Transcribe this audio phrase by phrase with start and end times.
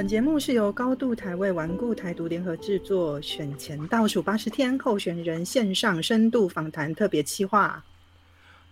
[0.00, 7.84] 本节目是由高度台位顽固台独联合制作，选前倒数八十天候选人线上深度访谈特别企划。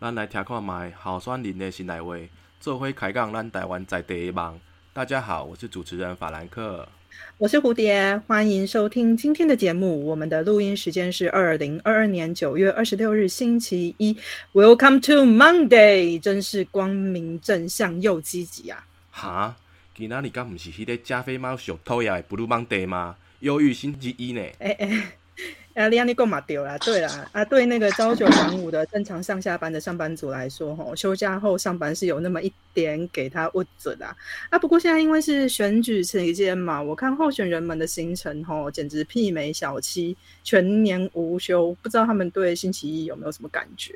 [0.00, 2.16] 咱来听看卖候选人的新来话，
[2.58, 4.58] 做伙开讲咱台湾在地的梦。
[4.94, 6.88] 大家好，我是主持人法兰克，
[7.36, 10.06] 我是蝴蝶，欢迎收听今天的节目。
[10.06, 14.16] 我们的录音时间是二零二二年九月二十六日星期一。
[14.54, 18.86] Welcome to Monday，真是光明正向又积极啊！
[19.10, 19.56] 哈？
[19.98, 23.16] 今仔日敢毋是迄个加菲猫小偷呀？Blue Monday 吗？
[23.40, 24.40] 忧郁星期一呢？
[24.60, 25.12] 哎哎，
[25.74, 34.06] 啊，你安尼讲嘛对啦，对啦，啊，对那个朝九晚五的正常上下班的上班族来说，吼，休假后上班是有那么一点给他误准的
[34.50, 34.56] 啊。
[34.60, 41.74] 不过现在因为是选举期间嘛，我看候选人们的行程，吼，简直媲美小七，全年无休。
[41.82, 43.92] 不知道他们对星期一有没有什么感觉？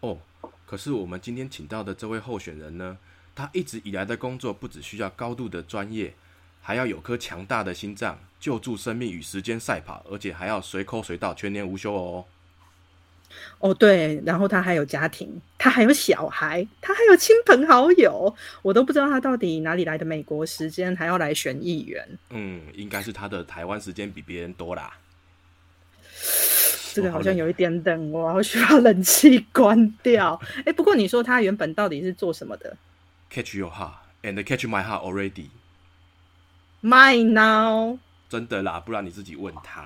[0.00, 0.18] 哦，
[0.66, 2.98] 可是我们今天请到的这位候选人呢？
[3.34, 6.14] 他一直以来的工作不只需要高度的专业，
[6.60, 12.24] 还要有颗强大的心脏，救助生命与时间赛跑，而且还要随口随到，全年无休哦。
[13.60, 22.06] 哦，对，然后他还有家庭，他还有小孩，他还有亲朋好友，我都不知道他到底哪里来的美国时间，还要来选议员。
[22.28, 24.98] 嗯，应该是他的台湾时间比别人多啦。
[26.92, 30.38] 这个好像有一点冷哦，需要冷气关掉。
[30.66, 32.76] 哎，不过你说他原本到底是做什么的
[33.32, 35.48] ？Catch your heart and catch my heart already.
[36.82, 37.98] Mine now.
[38.28, 39.82] 真的啦，不然你自己问他。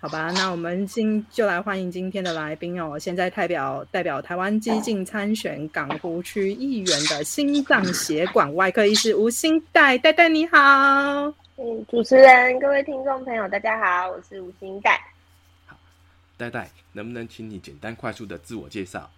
[0.00, 2.98] 好吧，那我们今就来欢迎今天的来宾哦。
[2.98, 10.58] 现在代表代表台湾激进参选港湖区议员的心脏血管外科医师吴新代，代代你好。
[11.56, 15.00] 嗯，主持人、各位听众朋友，大家好，我是吴新代。
[15.66, 15.76] 好，
[16.36, 19.08] 代代，能不能请你简单快速的自我介绍？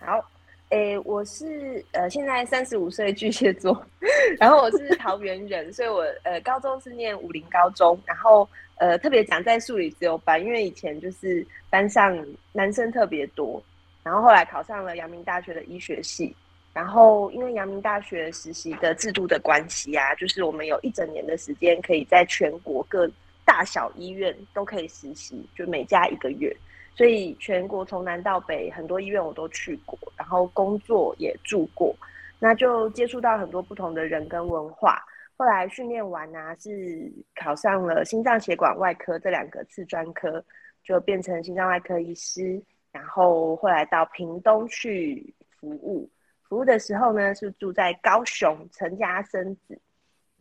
[0.00, 0.28] 好。
[0.70, 3.84] 诶，我是呃，现在三十五岁巨蟹座，
[4.38, 12.16] 然后我是桃园人，所以我呃高中是念武林高中，然后呃特别讲在数理自由班，因为以前就是班上
[12.52, 13.60] 男生特别多，
[14.04, 16.32] 然后后来考上了阳明大学的医学系，
[16.72, 23.10] 然后因为阳明大学实习的制度的关系啊，就是我们有一整年的时间可以在全国各
[23.44, 26.56] 大小医院都可以实习，就每家一个月。
[26.94, 31.96] 所以全国从南到北很多医院我都去过，然后工作也住过，
[32.38, 35.02] 那就接触到很多不同的人跟文化。
[35.36, 40.44] 后来训练完呢，是考上了心脏血管外科这两个次专科，
[40.84, 42.62] 就变成心脏外科医师。
[42.92, 46.10] 然后后来到屏东去服务，
[46.46, 49.80] 服务的时候呢是住在高雄成家生子。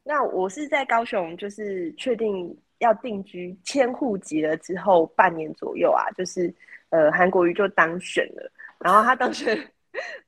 [0.03, 2.57] 那我是在高雄，就是确定。
[2.79, 6.53] 要定居迁户籍了之后，半年左右啊，就是
[6.89, 9.57] 呃韩国瑜就当选了，然后他当选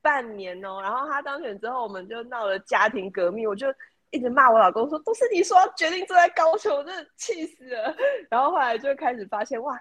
[0.01, 3.67] 半年哦，然后他当选之后，我们就闹了家庭革命，我就
[4.09, 7.95] 一直骂我老公说，都是你说决定住在高雄，我真的气死了。
[8.29, 9.79] 然后后来就开始发现，哇，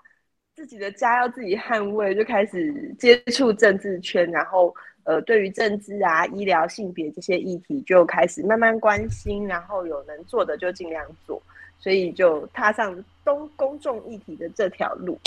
[0.54, 4.72] 自己的家要自己捍卫，就开始接触政治圈，然后
[5.04, 11.42] 呃对于政治啊、医疗、性别这些议题就开始慢慢关心，然后有能做的就尽量做。
[11.80, 15.18] 所以就踏上东公众议题的这条路。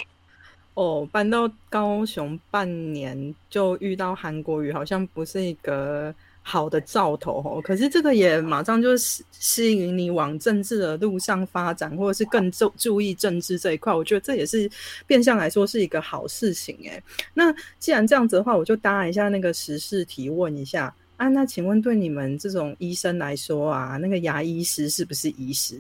[0.76, 6.12] 哦，搬到高雄半年就遇到韩国语，好像不是一个
[6.42, 7.62] 好的兆头哦。
[7.64, 13.94] 可是这个也马上就吸吸引你往政治的路上发展，或者是更注注意政治这一块。
[13.94, 14.68] 我觉得这也是
[15.06, 17.00] 变相来说是一个好事情哎。
[17.36, 21.28] 那既然这样子的话，我就搭一下那个时事提问一下啊。
[21.28, 25.80] 那请问对你们这种医生来说啊，那个牙医师是不是医师？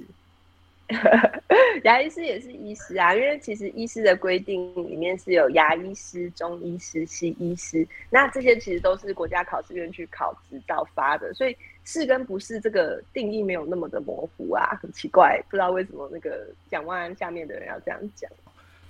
[1.83, 18.29] 牙医师也是医师啊，因为其实医师的规定里面是有牙医师、中医师、西医师，那这些其实都是国家考试院去考执照发的，所以是跟不是这个定义没有那么的模糊啊，很奇怪，不知道为什么那个蒋万安下面的人要这样讲。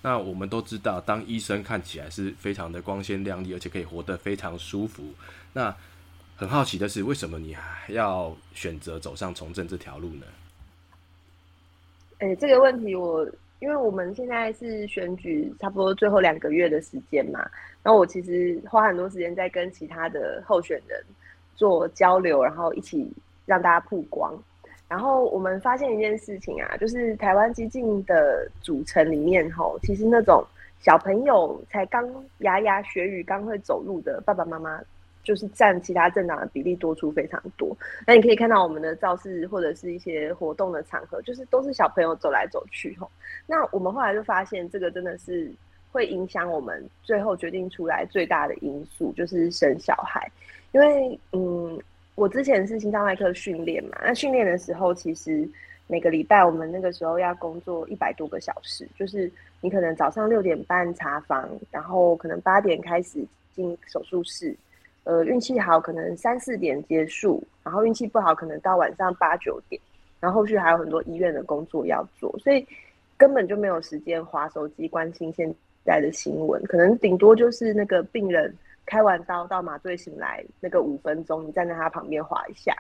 [0.02, 5.04] 那我们都知道，当医生看起来是非常的光鲜亮丽，而且可以活得非常舒服。
[5.54, 5.74] 那
[6.36, 10.26] 很好奇的是，为什么你还要选择走上从政这条路呢？
[12.20, 13.28] 哎，这个问题我，
[13.60, 17.40] 因为我们现在是选举差不多最后两个月的时间嘛，
[17.82, 21.04] 然后我其实花很多时间在跟其他的候选人
[21.56, 23.12] 做交流，然后一起
[23.46, 24.34] 让大家曝光。
[24.88, 30.46] 然后我们发现一件事情啊，就是台湾激进的组成里面，吼，其实那种
[30.80, 32.08] 小朋友才刚
[32.40, 34.80] 牙牙学语、刚会走路的爸爸妈妈。
[35.24, 37.76] 就是占其他政党的比例多出非常多。
[38.06, 43.10] 那你可以看到我们的造势或者是一些活动的场合，就是都是小朋友走来走去吼。
[43.48, 45.52] 那我们后来就发现，这个真的是
[45.92, 50.30] 会影响我们最后决定出来最大的因素，就是生小孩。
[50.72, 51.80] 因为嗯，
[52.16, 55.48] 我之前是心脏外科训练嘛，那训练的时候，其实
[55.88, 59.32] 每个礼拜我们那个时候要工作一百多个小时，就是
[59.62, 63.24] 你可能早上六点半查房，然后可能八点开始
[63.56, 64.56] 进手术室，
[65.04, 69.82] 呃，运气好可能三四点结束，然后运气不好可能到晚上八九点，
[70.20, 72.66] 然后后续还有很多医院的工作要做，所以
[73.18, 75.54] 根本就没有时间划手机关心现
[75.86, 78.54] 在的新闻，可能顶多就是那个病人。
[78.86, 82.76] 开完刀到麻醉醒来那个五分钟，你站在他旁边划一下。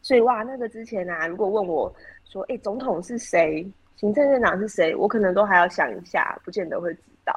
[0.00, 1.92] 所以哇，那个之前啊，如果问我
[2.24, 3.66] 说，哎，总统是谁？
[3.96, 4.94] 行政院长是谁？
[4.94, 7.34] 我可能都还要想一下，不见得会知道。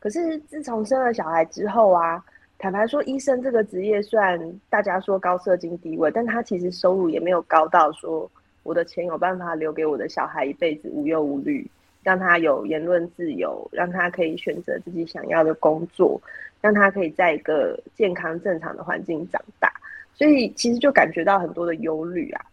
[0.00, 2.24] 可是自从生了小孩之后啊，
[2.58, 8.30] 坦白说，医生这个职业虽然大家说高社经地位，但他其实收入也没有高到说
[8.62, 11.68] 我的钱有办法留给我的小孩一辈子无忧无虑，
[12.02, 16.20] 让他有言论自由，让他可以选择自己想要的工作。
[16.62, 19.70] 让他可以在一个健康正常的环境长大，
[20.14, 22.44] 所以其实就感觉到很多的忧虑啊。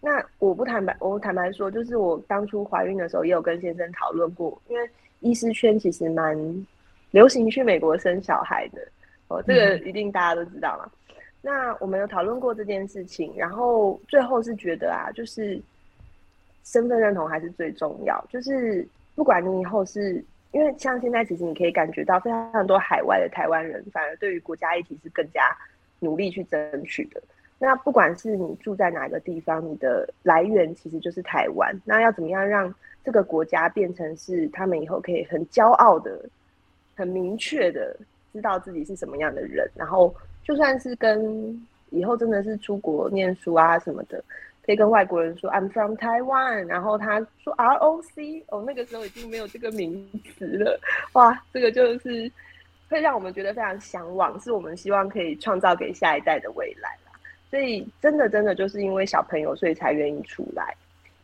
[0.00, 6.36] 那我不坦白，我坦白说，就是我当初怀孕的时候，也有跟先生讨论过，因为医师圈其实蛮
[7.12, 8.82] 流行去美国生小孩的
[9.36, 10.90] 哦，这个一定大家都知道嘛。
[11.40, 15.60] 那我们有讨论过这件事情，然后最后是觉得啊，就是
[16.64, 20.24] 身份认同还是最重要，就是不管你以后是。
[20.54, 25.40] 因为像现在，其实你可以感觉到非常多海外的台湾人，反而对于国家议题是更加
[26.00, 27.22] 努力去争取的。
[27.58, 31.74] 那不管是你住在哪个地方，你的来源其实就是台湾。
[31.86, 36.22] 那要怎么样让这个国家变成是他们以后可以很骄傲的、
[36.94, 37.96] 很明确的
[38.32, 39.70] 知道自己是什么样的人？
[39.74, 44.22] 然后就算是跟以后真的是出国念书啊什么的。
[44.64, 50.08] 可以跟外国人说 I'm from Taiwan，然后他说 ROC，哦，那个时候已经没有这个名
[50.38, 50.78] 词了，
[51.14, 52.30] 哇，这个就是
[52.88, 57.18] 会让我们觉得非常向往，是我们希望可以创造给下一代的未来啦。
[57.50, 60.72] 所以真的真的就是因为小朋友，所以才愿意出来。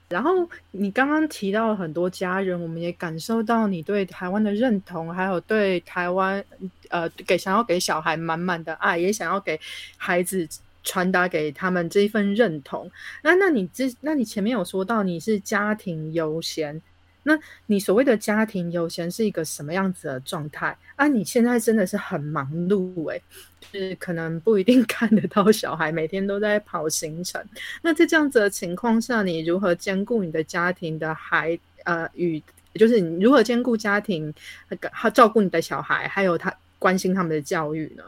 [0.08, 6.44] 然后你刚刚提到很多家人，我们也感受到你对台湾的认同，还有对台湾
[6.88, 9.60] 呃给想要给小孩满满的爱，也想要给
[9.96, 10.49] 孩子。
[10.84, 12.90] 传达给他们这一份认同。
[13.22, 16.81] 那，那你这，那你前面有说到你是家庭优先，
[17.28, 21.06] 那你所谓的家庭优先是一个什么样子的状态啊？
[21.06, 23.20] 你现在真的是很忙碌诶，
[23.70, 27.38] 就是可能不一定 看得到小孩，每天都在跑行程。
[27.82, 32.42] 那在这样子的情况下，你如何兼顾你的家庭的孩呃与，
[32.75, 34.32] 就是你如何兼顾家庭，
[34.90, 38.02] 他照顾你的小孩，还有他关心他们的教育呢？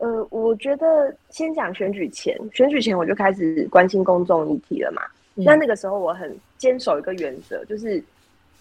[0.00, 5.02] 呃，我觉得先讲选举前，选举前我就开始关心公众议题了嘛。
[5.34, 8.02] 那那个时候我很坚守一个原则，就是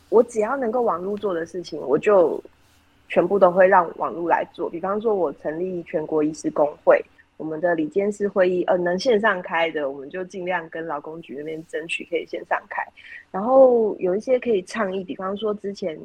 [0.08, 2.42] 我只要能够网络做的事情，我就
[3.10, 4.70] 全部都会让网络来做。
[4.70, 7.04] 比方说，我成立全国医师工会，
[7.36, 12.82] 我们的理监事会议，呃，能线上开的，我们就尽量跟劳工局那边争取可以线上开。
[13.32, 16.00] 然后有一些可以倡议，比方说之前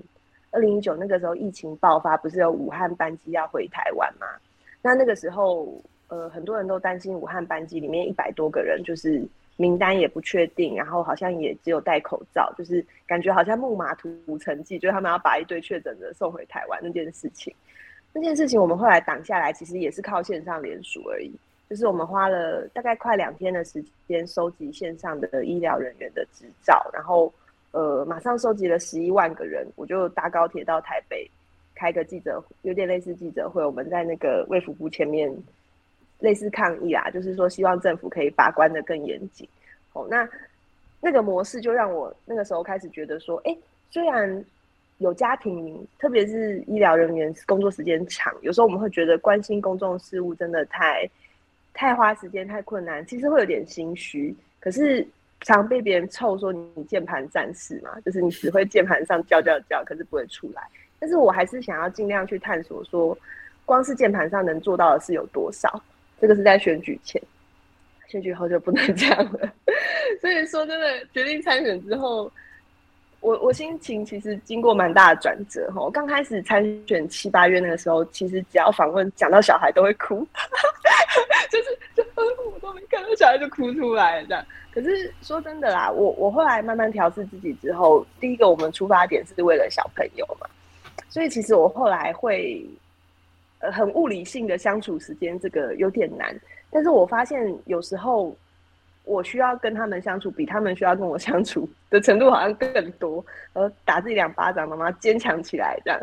[0.50, 4.26] 二零一九那个时候疫情爆发，不是有武汉班机要回台湾吗？
[4.82, 9.22] 那那个时候，呃，很多人都担心武汉班机里面一百多个人，就是
[9.56, 17.54] 名单也不确定，然后好像也只有戴口罩，就是感觉好像木马屠城记，就是他们要把一堆确诊的送回台湾那件事情。
[18.12, 21.32] 那件事情我们后来挡下来，其实也是靠线上联署而已，
[21.70, 27.32] 就是我们花了大概快两天的时间收集线上的医疗人员的执照，然后
[27.70, 31.30] 呃，马上收集了十一万个人，我就搭高铁到台北。
[31.74, 35.34] 开个记者，有点类似记者会，我们在那个卫福部前面，
[36.22, 39.46] 类似抗议啊，就是说希望政府可以把关的更严谨。
[39.92, 40.26] 哦，那
[41.00, 43.54] 那个模式就让我那个时候开始觉得说，哎，
[43.90, 44.42] 虽然
[44.98, 51.10] 有家庭，特别是医疗人员工作时间长，有时候我们会觉得关心公众事务真的太
[51.74, 54.34] 太花时间、太困难，其实会有点心虚。
[54.60, 55.04] 可是
[55.40, 60.62] 常被别人臭说你键盘战士嘛，就是你只会键盘上叫叫叫，可是不会出来。
[61.00, 63.18] 但是我还是想要尽量去探索，说
[63.64, 65.82] 光是键盘上能做到的是有多少。
[66.22, 67.20] 这个是在选举前，
[68.06, 69.52] 选举后就不能这样了。
[70.22, 72.30] 所以说真的，决定参选之后，
[73.18, 75.90] 我我心情其实经过蛮大的转折哈。
[75.90, 80.24] 刚开始参选七八月那个时候，其实只要访问讲到小孩都会哭，
[81.50, 84.46] 就是就我都没看到小孩就哭出来了这样。
[84.72, 90.46] 可是说真的啦，我我后来慢慢调试自己之后，第一个我们出发点是为了小朋友嘛。
[91.08, 92.64] 所以其实我后来会，
[93.62, 96.38] 呃，很物理性的相处时间，这个有点难。
[96.68, 98.36] 但是我发现有时候
[99.04, 103.24] 我需要跟他们相处，比他们需要跟我相处的程度好像更多。
[103.52, 106.00] 呃，打自己两巴掌，妈妈坚强起来这样。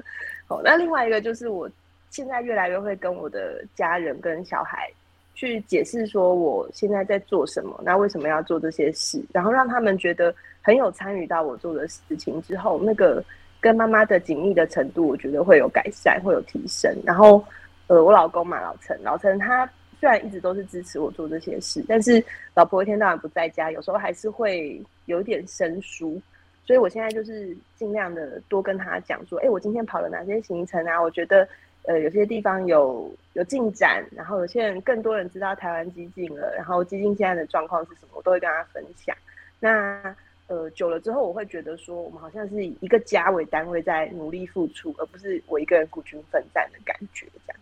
[0.48, 1.70] 好，那另外一个就是我
[2.10, 4.90] 现在越来越会跟我的家人跟小孩
[5.36, 13.24] 去解释说我现在在做什么，那为什么要做这些事，然后让他们觉得很有参与到我做的事情之后，那个
[13.60, 16.96] 跟妈妈的紧密的程度，我觉得会有改善，会有提升。
[17.04, 17.44] 然后，
[17.88, 22.24] 呃，我老公嘛，老陈，老陈他虽然一直都是支持我做这些事，但是
[22.54, 26.22] 老婆一天到晚不在家，有时候还是会有点生疏。
[26.66, 31.02] 所以我现在就是尽量的多跟他讲说，哎，我今天跑了哪些行程啊？
[31.02, 31.48] 我觉得。
[31.84, 39.16] 呃，有些地方有有进展，然后有些人更多人知道台湾基金了，然后基金现在的状况是什么，我都会跟他分享。
[39.62, 40.14] 那
[40.50, 47.62] 呃，久了之后，我会觉得说，我们好像是以一个家为单位在努力付出，而不是我一个人孤军奋战的感觉，这样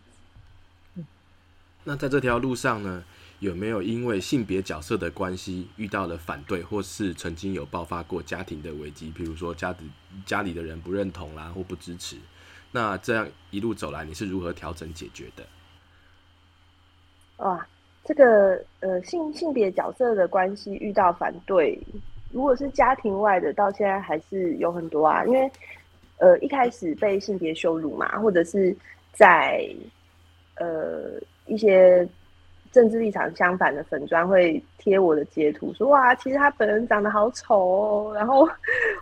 [0.96, 1.04] 子。
[1.84, 3.04] 那在这条路上呢，
[3.40, 9.10] 有没有因为性别角色的关系遇到了反对，或是曾经有爆发过家庭的危机？
[9.10, 9.90] 比如说家里
[10.24, 12.16] 家里的人不认同啦，或不支持？
[12.72, 15.46] 那这样一路走来，你是如何调整解决的？
[17.36, 17.66] 哇，
[18.02, 21.78] 这个呃性性别角色的关系遇到反对，
[22.32, 25.24] 如果是家庭外的，到现在还是有很多啊。
[25.24, 25.50] 因为
[26.18, 28.76] 呃一开始被性别羞辱嘛，或者是
[29.12, 29.68] 在
[30.56, 32.06] 呃一些
[32.70, 38.12] 政治立场相反的粉砖会贴我的截图，说哇，其实他本人长得好丑哦。
[38.14, 38.48] 然后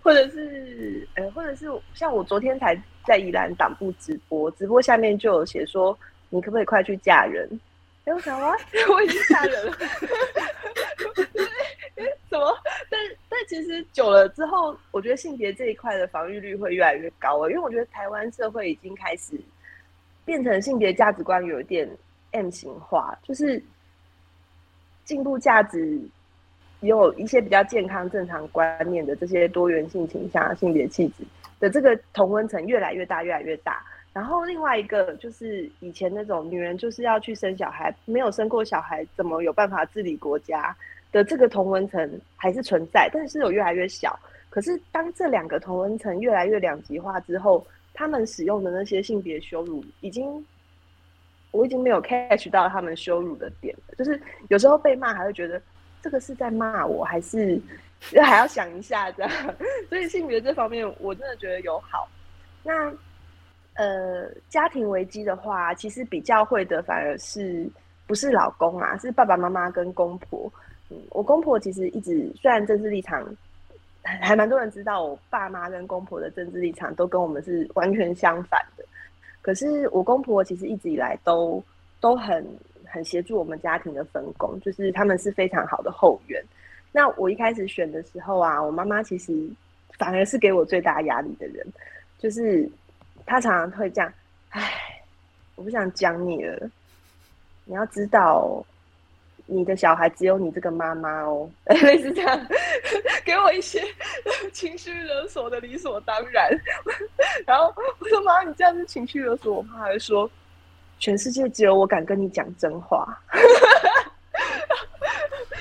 [0.02, 2.76] 或者是呃或者是像我昨天才。
[3.06, 5.96] 在宜兰党部直播，直播下面就有写说，
[6.28, 7.48] 你可不可以快去嫁人？
[8.04, 8.52] 哎，我想啊，
[8.92, 9.72] 我已经嫁人了。
[12.28, 12.58] 怎么？
[12.90, 19.38] 但但其实久了之后，我觉得性别这一块的防御率会越来越高了，因为我觉得台湾社会已经开始
[20.24, 21.88] 变成性别价值观有一点
[22.32, 23.62] M 型化，就是
[25.04, 26.00] 进步价值
[26.80, 31.24] 有一些比较健康正常观念的这些多元性倾向、性别气质。
[31.58, 33.82] 的这个同温层越来越大，越来越大。
[34.12, 40.76] 然后另外一个就是以前那种女人就是要去生小孩，没有生过小孩怎么有办法治理国家
[41.16, 44.18] 的这个同温层还是存在，但是有越来越小。
[44.50, 50.44] 可是当这两个同温层越来越两极化之后，他们使用的那些性别羞辱，已经
[51.52, 53.94] 我已经没有 catch 到他们羞辱的点了。
[53.96, 55.58] 就是有时候被骂还会觉得
[56.02, 57.58] 这个是在骂我，还是？
[58.22, 59.32] 还要想一下这样，
[59.88, 62.06] 所以性别这方面我真的觉得有好。
[62.62, 62.92] 那
[63.72, 67.66] 呃，家庭危机的话，其实比较会的反而是
[68.06, 70.52] 不是老公啊，是爸爸妈妈跟公婆。
[71.10, 73.26] 我公婆其实一直虽然政治立场
[74.02, 78.84] 还蛮多人知道，我爸妈跟公婆的政治立场都跟我们是完全相反的。
[79.42, 81.62] 可是我公婆其实一直以来都
[82.00, 82.44] 都很
[82.84, 86.42] 很协助我们家庭的分工，就是他们是非常好的后援。
[86.92, 89.48] 那我一开始选的时候啊，我妈妈其实
[89.98, 91.66] 反而是给我最大压力的人，
[92.18, 92.68] 就是
[93.26, 94.12] 她常常会这样，
[94.50, 95.02] 唉，
[95.56, 96.70] 我不想讲你了，
[97.64, 98.64] 你要知道，
[99.46, 101.48] 你的小孩只有你这个妈妈哦，
[101.82, 102.46] 类似这样，
[103.24, 103.82] 给我一些
[104.52, 106.50] 情绪勒索的理所当然。
[107.46, 110.28] 然后我说妈，你这样子情绪勒索，我妈还说，
[110.98, 113.06] 全世界只有我敢跟你讲真话。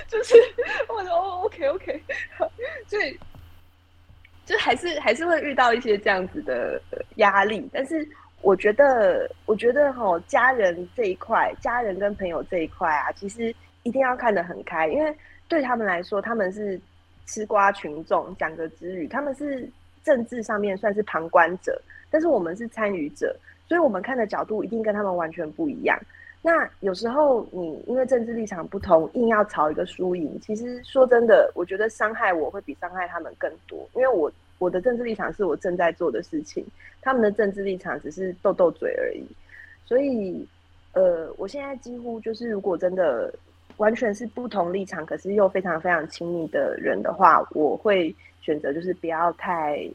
[0.08, 0.36] 就是
[0.88, 2.04] 我说哦，OK OK，
[2.88, 3.20] 所以
[4.46, 6.82] 就还是还是会遇到一些这样子的
[7.16, 8.08] 压力，但是
[8.42, 13.54] 我觉得我觉得哈，家人这一块，家人跟朋友这一块啊，其实
[13.86, 15.16] 一定要看得很开，因为
[15.48, 16.80] 对他们来说，他们是
[17.28, 19.70] 吃瓜群众，讲个之语，他们是
[20.04, 23.36] 政治上面算是旁观者，但是我们是参与者，
[23.68, 25.98] 所以我们看的角度一定跟他们完全不一样。
[26.42, 33.88] 那有时候你因为政治立场不同，硬要吵一个输赢，其实说真的，我觉得伤害我会比伤害他们更多。
[33.94, 36.66] 因为我我的政治立场是我正在做的事情，
[37.02, 39.24] 他们的政治立场只是斗斗嘴而已。
[39.86, 40.48] 所以，
[40.94, 43.32] 呃，我现在几乎就是，如果真的
[43.78, 49.90] 完全是不同立场，可是又非常非常亲密的人的话，我会选择就是不要太。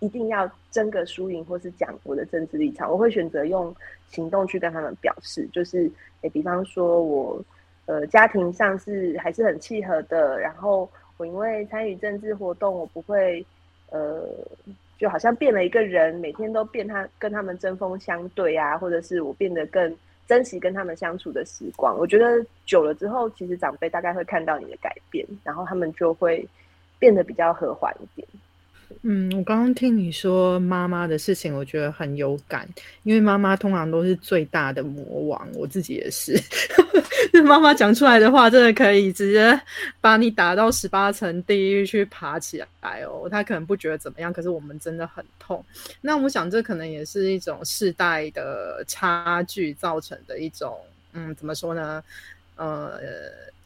[0.00, 3.72] 一定要争个输赢，或是讲我的政治立场，我会选择用
[4.08, 5.48] 行动去跟他们表示。
[5.52, 5.88] 就是，
[6.22, 7.40] 诶，比方说我，
[7.86, 10.40] 呃，家庭上是还是很契合的。
[10.40, 13.46] 然后我因为参与政治活动，我不会，
[13.90, 14.28] 呃，
[14.98, 21.98] 就好像变了一个人，每天都变他跟他们针锋相对啊，或者是我变得更珍惜跟他们相处的时光。
[21.98, 26.48] 我觉得久了之后，其实长辈大概会看到你的改变，然后他们就会
[26.98, 28.26] 变得比较和缓一点。
[29.02, 32.68] 嗯，我刚刚听你说妈妈的事情，我觉得很有感，
[33.02, 36.38] 因为妈妈通常都是最大的魔王，我自己也是。
[37.44, 39.58] 妈妈讲出来的话，真的可以直接
[40.00, 43.28] 把你打到十八层地狱去爬起来哦。
[43.30, 45.64] 她可能不觉得怎么样，可是我们真的很痛。
[46.00, 50.78] 那我想，这可能也是一种世代的差距造成的一种，
[51.14, 52.02] 嗯，怎么说呢？
[52.56, 53.00] 呃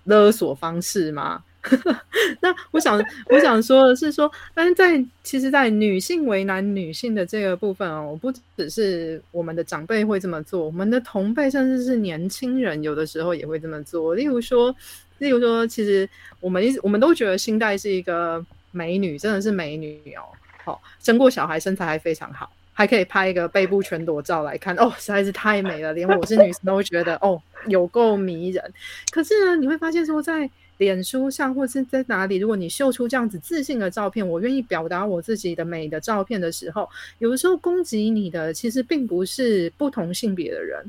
[0.04, 1.42] 勒索方式吗？
[2.40, 14.14] 那我想我想说的是说，但是在其实，在女性为难女性的这个部分哦，不只是我们的长辈会这么做，我们的同辈甚至是年轻人，有的时候也会这么做。
[14.14, 14.74] 例如说，
[15.18, 16.08] 例如说，其实
[16.40, 20.22] 我们一我们都觉得星黛是一个美女，真的是美女哦，
[20.64, 22.50] 好生过小孩，身材还非常好。
[22.78, 28.62] 还可以拍一个背部全裸照来看哦，实在是太美了，连我是女生都会觉得哦，有够迷人。
[29.10, 40.84] 可是呢，你会发现说，在脸书上或是在哪里，如果你秀出这样子自信的照片，我愿意表达我自己的美的照片的时候，有的时候攻击你的其实并不是不同性别的人，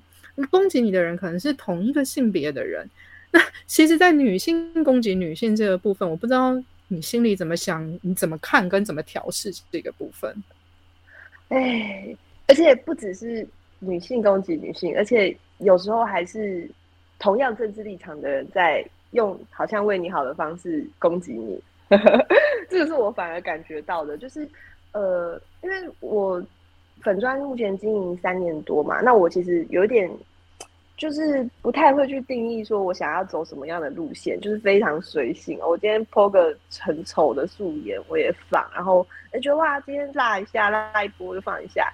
[0.50, 2.90] 攻击你的人可能是同一个性别的人。
[3.30, 6.56] 那其实，在女性攻击女性这个部分，我不知道
[6.88, 10.34] 你心里怎么想，你怎么看跟怎么调试这个部分。
[11.50, 12.16] 哎，
[12.48, 13.46] 而且不只是
[13.80, 16.70] 女性攻击女性，而且有时候还是
[17.20, 21.62] 同样政治立场的人在用好像为你好的方式攻击你。
[22.70, 24.48] 这个是我反而感觉到的，就是
[24.92, 26.44] 呃，因为我
[27.02, 30.10] 粉砖目前经营三年多嘛，那我其实有点。
[30.98, 35.60] 就是不太会去定义说我想要走什么样的路线，就是非常随性。
[35.60, 41.88] 我今天 po 个很丑的素颜我也放，然后哎觉得哇，今天拉一下拉一波就放一下。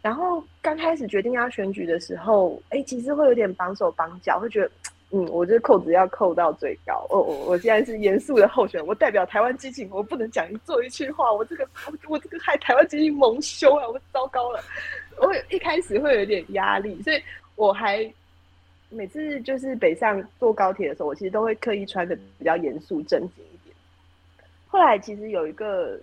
[0.00, 4.70] 然后刚开始决定要选举的时候，哎，其实会有点绑手绑脚，会觉得
[5.10, 7.06] 嗯，我这扣子要扣到最高。
[7.10, 14.60] 哦，我我现在是严肃的候选人，我代表台湾激情，我不能讲一做一句话，我这个我我这个害台湾激情蒙羞啊，我糟糕了。
[15.18, 17.22] 我一开始会有点压力，所以
[17.56, 18.10] 我还。
[18.90, 23.76] 每次就是北上坐高铁的时候，我其实都会刻意穿的比较严肃正经一点。
[24.66, 26.00] 后来其实有一个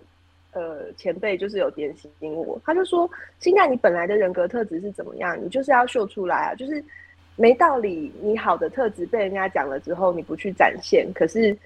[0.52, 5.36] 呃前辈就是有点醒我，他就说：“现在你本来的人格特质是怎么样？
[5.44, 6.54] 你就是要秀出来啊！
[6.54, 6.80] 就是
[7.36, 11.56] 没道理，你好的特质被人家讲了之后，你不去展现，可是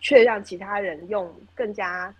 [0.00, 2.14] 却让其他人用更加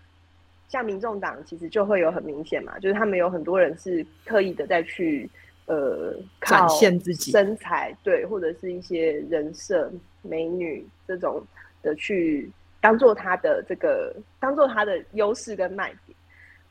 [0.68, 5.28] 像民众党，其实就会有很明显嘛，就是他们有很多人是刻意的再去。”
[5.66, 9.88] 呃，展现自己身材对，或者是一些人设
[10.20, 11.40] 美女这种
[11.80, 16.16] 的去当做他的这个当做他的优势跟卖点，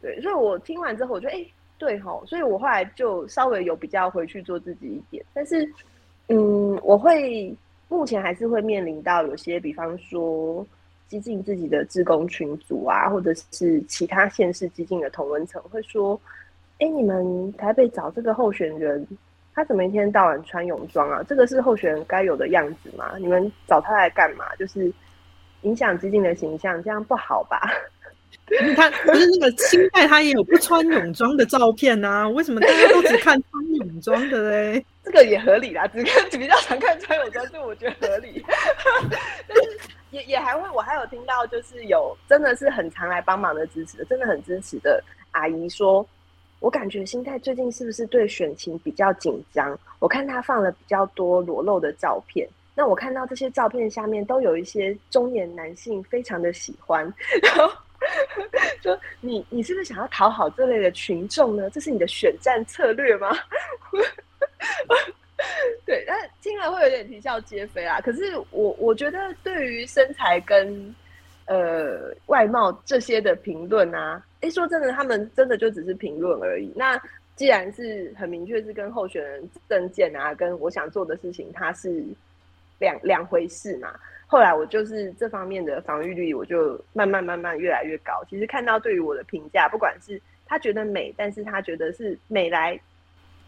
[0.02, 1.46] 对，所以我听完之后，我觉得哎，
[1.78, 5.66] 对吼，所以我后来就稍微有比较回去做自己一点，但是
[6.30, 7.54] 嗯，我会
[7.88, 10.66] 目前还是会面临到有些，比方说
[11.08, 16.20] 激进自己的自工群组啊，或者是其他县市激进的同文层会说。
[16.82, 19.06] 哎，你们台北找这个候选人，
[19.54, 21.22] 他怎么一天到晚穿泳装啊？
[21.28, 23.16] 这个是候选人该有的样子吗？
[23.20, 24.56] 你们找他来干嘛？
[24.56, 24.90] 就是
[25.64, 27.70] 影响激进的形象，这样不好吧？
[28.76, 32.28] 他不是那个清代，他也有不穿泳装的照片啊？
[32.30, 34.86] 为什么大家都只看穿泳装的嘞？
[35.04, 38.44] 这个也合理啦，只看比较常看穿泳装，这我觉得合理。
[39.48, 39.80] 但是
[40.12, 46.06] 也也还会，我还有听到，就是有真的是很常来帮忙的支持，真的很支持的阿姨说。
[46.60, 49.80] 我感觉心态最近是不是对选情比较紧张？
[50.00, 57.02] 我看他放了比较多裸露的照片，那我看到这些照片下面都有一些中年男性非常的喜欢，
[57.42, 57.74] 然后
[58.82, 61.70] 说你你是不是想要讨好这类的群众呢？
[61.70, 63.30] 这是你的选战策略吗？
[65.86, 68.00] 对，但听了会有点啼笑皆非啊。
[68.02, 70.94] 可是我我觉得对于身材跟
[71.46, 74.24] 呃外貌这些的评论啊。
[74.42, 76.72] 哎，说真的，他们真的就只是评论而已。
[76.76, 77.00] 那
[77.36, 82.04] 既然是很明确是跟候选人证件啊，跟我想做的事情，它是
[82.80, 83.94] 两两回事嘛。
[84.32, 88.24] 后来我就是这方面的防御力，我就慢慢慢慢越来越高。
[88.30, 92.80] 其实看到对于我的评价，不管是他觉得美，但是他觉得是美来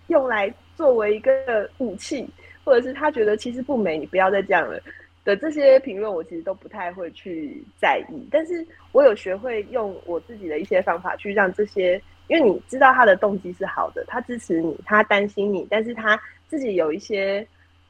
[0.08, 2.28] 用来作为一个武器，
[2.64, 4.82] 或者是他觉得其实不美，你不要再这样了。
[5.24, 17.46] 的这些评论，我其实都不太会去在意，但是我有学会用我自己的一些方法去让这些，因为你知道他的动机是好的，他支持你，他担心你，但是他自己有一些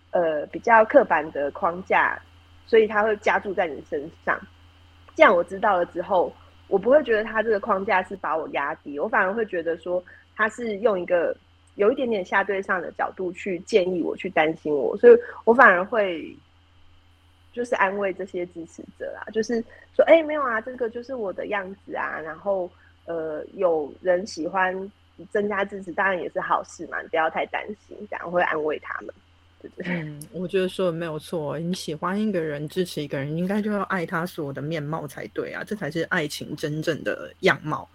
[0.10, 2.22] 呃比较刻板的框架，
[2.72, 4.40] 所以他会加注在你身上。
[5.14, 6.34] 这样我知道了之后，
[6.70, 10.02] 我不会觉得他这个框架是把我压低，我反而会觉得说
[10.38, 11.36] 他是用一个
[11.76, 16.34] 有一点点下对上的角度去建议我，去担心我，所以我反而会。
[17.54, 19.62] 就是安慰这些支持者啦，就是
[19.94, 22.18] 说，哎，没有啊，这个就是我的样子啊。
[22.18, 22.72] 然后，
[23.04, 24.74] 呃，有人喜欢
[25.32, 29.14] 增加支持，当然也是好事嘛，不要太担心，这样会安慰他们。
[29.84, 31.58] 嗯，我觉得说的没有错。
[31.60, 37.88] 你喜欢一个人，支持一个人，应该就要爱他所有的面貌才对啊，这才是爱情真正的样貌。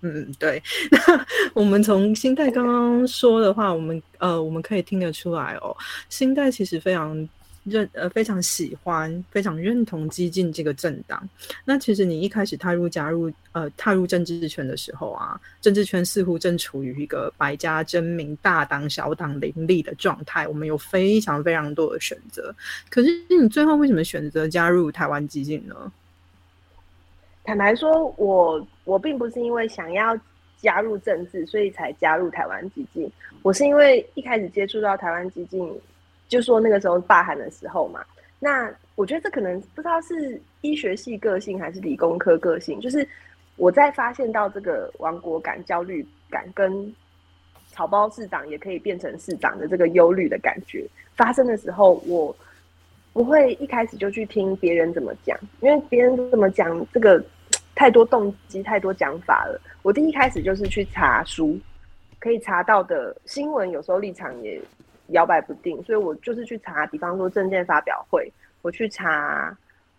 [0.00, 0.62] 嗯，对。
[0.90, 5.76] 那我们从心态刚刚说的话，我们呃，我们可以听得出来哦，
[6.08, 7.28] 心态其实非常。
[7.64, 11.28] 认呃非常喜欢、非常认同激进这个政党。
[11.64, 22.54] 那其实你一开始踏入加入呃踏入政治圈的时候啊，政治圈似乎正处于一个百家争鸣、大党小党林立的状态，我们有非常非常多的选择。
[22.90, 25.92] 可是你最后为什么选择加入台湾激进呢？
[27.44, 30.16] 坦白说，我我并不是因为想要
[30.60, 33.10] 加入政治，所以才加入台湾激进。
[33.42, 35.68] 我是因为一开始接触到台湾激进，
[36.32, 38.04] 就说那个时候罢寒的时候嘛。
[38.38, 43.06] 那我觉得这可能不知道是医学系个性还是理工科个性，就是
[43.56, 46.94] 我在发现到这个亡国感、焦虑感跟
[47.70, 52.34] 草包市长也可以变成市长的这个忧虑的感觉发生的时候，我。
[53.14, 57.22] 不会一开始就去听别人怎么讲，因为别人怎么讲，这个
[57.74, 59.60] 太多动机、太多讲法了。
[59.82, 61.60] 我第一开始就是去查书，
[62.18, 64.58] 可以查到的新闻，有时候立场也
[65.08, 69.56] 摇摆不定，所以我就是去查，比方说证件发表会，我去查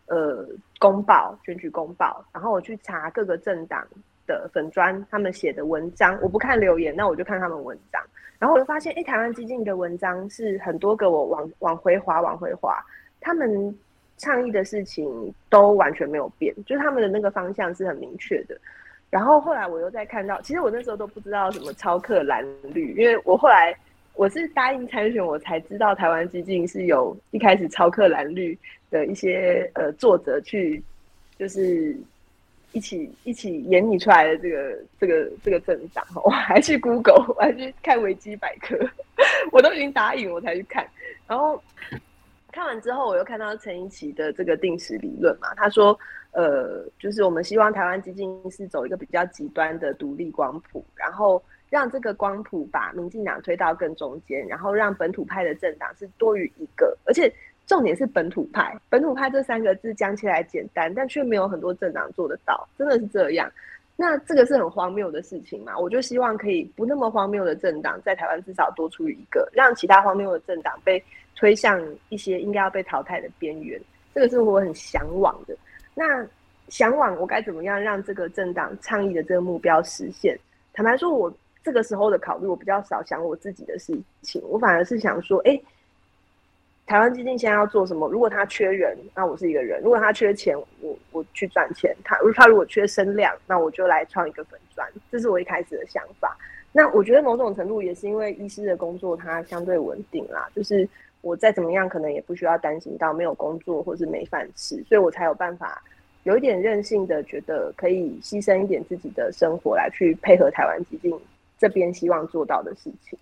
[0.08, 0.48] 呃
[0.80, 3.86] 公报、选举公报，然后我去查各个政党
[4.26, 8.02] 的粉砖他们写的文章，我不看留言，那我就看他们文章，
[8.40, 12.84] 然后我就发现，哎，台湾激进的文章是很多个，我往往回滑，往回滑。
[13.20, 13.78] 他们
[14.18, 18.58] 倡议的事情都完全没有变，就是他们的那个方向是很明确的。
[19.10, 23.74] 然后后来我又再看到，其实我那时候都不知道什么超克蓝绿，因为我后来
[24.16, 28.58] 我是答应参选，我才知道台湾激进是有一开始超克蓝绿
[28.90, 30.82] 的一些呃作者去，
[31.38, 31.96] 就是
[32.72, 36.06] 一起一起演拟出来的这个这个这个政党。
[36.24, 38.78] 我还去 Google，我还去看维基百科，
[39.52, 40.88] 我都已经答应我才去看，
[41.28, 41.62] 然后。
[42.56, 45.98] 看完之后，我又看到陈一奇的这个定时理论嘛，他说，
[46.34, 51.42] 呃，就是我们希望台湾基金是走一个比较极端的独立光谱，然后
[51.74, 57.34] 让这个光谱把民进党推到更中间，然后让本土派的政党是多于一个，而且
[57.66, 63.52] 重点是本土派，本土派这三个字讲起来简单，但却没有很多政党做得到，真的是这样。
[63.96, 65.76] 那这个是很荒谬的事情嘛？
[65.76, 71.04] 我就希望可以不那么荒谬的政党在台湾至少多出一个，让其他荒谬的政党被。
[71.36, 73.82] 推向一些应该要被淘汰的边缘，
[74.14, 75.58] 这个是我很向往的。
[75.96, 76.26] 那
[76.70, 80.40] 向往我该怎么样让这个政党倡议的这个目标实现？
[80.74, 81.34] 坦白说，我
[81.64, 85.60] 这个时候的考虑，我比较少想我自己的事情，我反而是想说，哎，
[86.86, 88.08] 台湾基金现在要做什么？
[88.10, 91.96] 如果他缺人，那我是一个人；如果他缺钱，我我去赚钱。
[92.04, 94.88] 他如他如果缺声量，那我就来创一个粉砖。
[95.12, 96.38] 这是我一开始的想法。
[96.72, 100.88] 那我觉得某种程度也是因为医师的工作，它相对稳定啦，就是。
[101.24, 105.82] 我再怎么样，可能也不需要担心到没有工作或是没饭吃，所以我才有办法
[106.24, 111.18] 有一点任性的觉得可以牺牲一点自己的生活来去配合台湾基金
[111.64, 113.18] 这边希望做到的事情。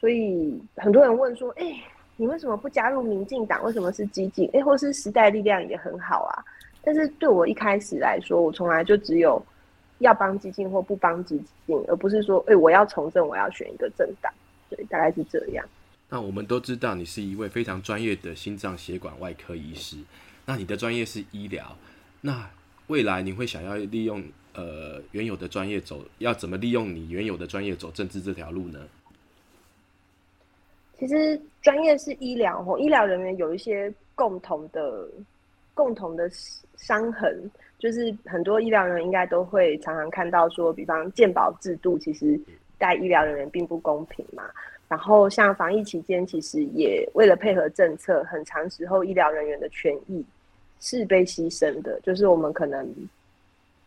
[0.00, 1.84] 所以很多人问说：“哎，
[2.16, 3.62] 你为什么不加入民进党？
[3.62, 4.48] 为什么是激进？
[4.54, 6.32] 哎，或是时代力量也很好啊？”
[6.82, 9.44] 但是对我一开始来说，我从来就只有
[9.98, 14.32] 要帮激进或不帮激进，而不是说：“哎，我要从政，我要选一个政党。”
[14.70, 15.62] 对，大概是这样。
[16.08, 19.98] 那我们都知道你是一位非常专业的心脏血管外科医师，
[20.46, 21.76] 那你的专业是医疗，
[22.22, 22.48] 那
[22.86, 24.24] 未来你会想要利用
[24.58, 28.80] 呃原有的专业走，要怎么利用你原有的专业走政治这条路呢？
[30.98, 35.08] 其实专业是医疗哦，医疗人员有一些共同的
[35.72, 36.28] 共同的
[36.76, 42.40] 伤痕，就是很多医疗人员应该都会常常看到说，比方健保制度其实
[42.78, 44.42] 待医疗人员并不公平嘛。
[44.88, 50.24] 然后，像防疫期间，其实也为了配合政策，很长时候医疗人员的权益
[50.80, 52.00] 是被牺牲的。
[52.00, 52.84] 就是我们可能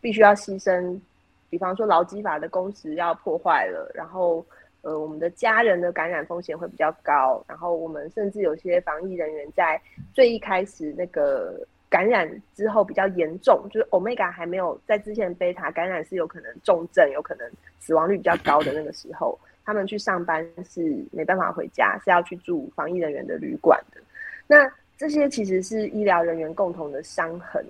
[0.02, 1.00] 必须要牺牲，
[1.48, 4.44] 比方说劳基法的工时要破坏了，然后
[4.82, 9.80] 呃，我们的家人的感染风险会比较高，然后我们甚至有些防疫人员在
[10.12, 19.38] 最一开始那个感染之后比较严重，就是 Omega 还没有在之前贝塔感染是有可能重症，有可能死亡率比较高的那个时候。
[19.64, 24.00] 他们去上班是没办法回家，是要去住防疫人员的旅馆的。
[24.48, 27.64] 那这些其实是医疗人员共同的伤痕。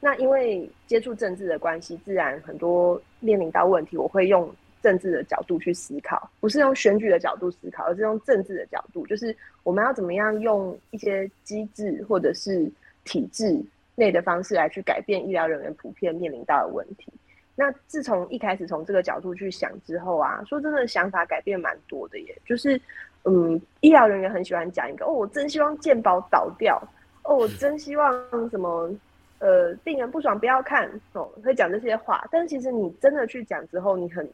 [0.00, 4.48] 那因为接触政治的关系，自然很多面临到问题，我会用
[4.82, 12.70] 政治的角度去思考，不是用选举的角度思考，而是用政治的角度，就是我们要怎么样用一些机制或者是
[13.04, 13.58] 体制
[13.94, 17.12] 内的方式来去改变医疗人员普遍面临到的问题。
[17.58, 22.36] 那自从一开始从这个角度去想之后啊，说真的，想法改变蛮多的耶。
[22.44, 22.78] 就是，
[23.24, 26.78] 嗯，医疗人员很喜欢讲一个哦，我真希望健保倒掉，
[27.24, 28.12] 哦，我真希望
[28.50, 28.94] 什么，
[29.38, 32.26] 呃，病人不爽不要看哦，会讲这些话。
[32.30, 34.28] 但是其实你真的去讲之后，你很，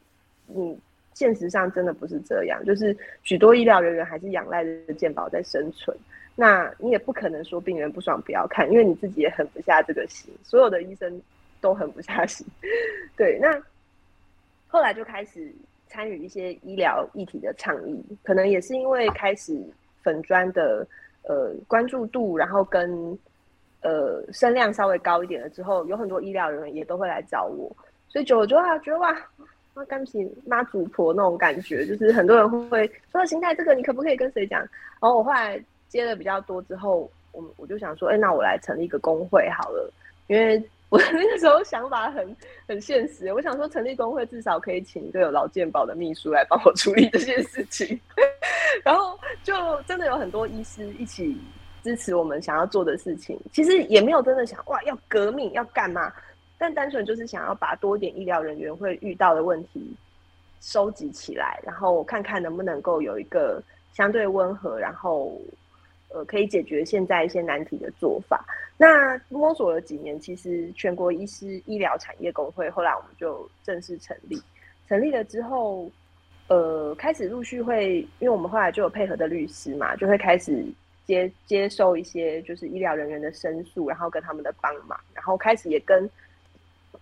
[0.47, 0.77] 你
[1.13, 5.95] 现实上真的不是这样，就是许多医疗人员还是仰赖着健保在生存。
[6.35, 11.21] 那你也不可能说病人不爽不要看，因为你自己也狠不下这个心，所有的医生
[11.61, 12.47] 都狠不下心。
[13.15, 13.61] 对，那
[14.67, 15.53] 后来就开始
[15.87, 19.61] 参与一些医疗议题的倡议，可能也是因为开始
[20.01, 20.87] 粉砖的
[21.21, 23.15] 呃关注度，然后跟
[23.83, 27.71] 呃声量稍微高一点了之后，有很多医疗人员也都会来找我，
[28.07, 29.15] 所以久了就啊觉得哇。
[29.75, 34.59] 那干起妈祖婆那种感觉，就是很多人会说到心态这个，你可不可以跟谁讲？
[34.61, 34.69] 然
[34.99, 39.91] 后我后来接的比较多之后，我我就想说，哎，那我来成立一个工会好了，
[40.27, 42.37] 因为我那个时候想法很
[42.69, 47.99] 很现实，我想说成立工会至少可以请一个有劳健保的秘书来帮我处理这件事情，
[48.85, 49.55] 然后就
[49.87, 51.35] 真的有很多医师一起
[51.83, 56.11] 支持我们想要做的事情，其实也没有真的想哇要革命要干嘛。
[56.57, 59.93] 但单纯就是想要把多点医疗人员会遇到的问题
[60.61, 65.37] 收集起来，然后看看能不能够有一个相对温和，然后
[66.09, 68.45] 呃可以解决现在一些难题的做法。
[68.77, 74.41] 那摸索了几年，其实全国医师医疗产业工会后来我们就正式成立。
[74.87, 75.89] 成立了之后，
[76.47, 80.65] 呃，开始陆续会，因为我们后来就有配合的律师嘛，就会开始
[81.05, 86.09] 接接受一些就是医疗人员的申诉，然后跟他们的帮忙，然后开始也跟。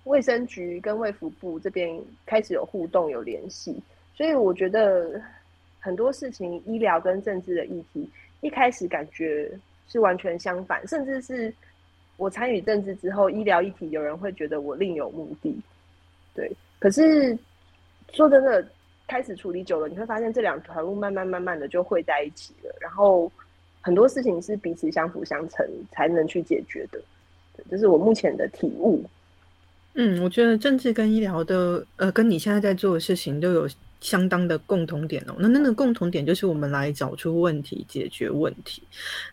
[0.05, 3.79] 卫生局跟卫福部这边开始有互动、有联系，
[4.15, 5.21] 所以我觉得
[5.79, 8.09] 很多事情，医疗跟政治的议题，
[8.39, 9.51] 一开始感觉
[9.87, 11.53] 是完全相反，甚至是
[12.17, 15.55] 我参与政治之后，医疗议题有人会觉得我另有目的。
[16.33, 17.37] 对，可是
[18.11, 18.65] 说真的，
[19.07, 23.31] 开始处理久了，你会发现这两条路慢慢慢慢的就汇在一起了，然后
[23.81, 27.01] 很多事情是彼此相辅相成才能去解决的。
[27.69, 29.03] 这是我目前的体悟。
[29.93, 33.67] 嗯，我觉得政治跟医疗的，呃，跟你现在在做的事情都有
[33.99, 35.35] 相当的共同点哦。
[35.37, 38.81] 那那个共同点就是我们来找出问题，解决问题。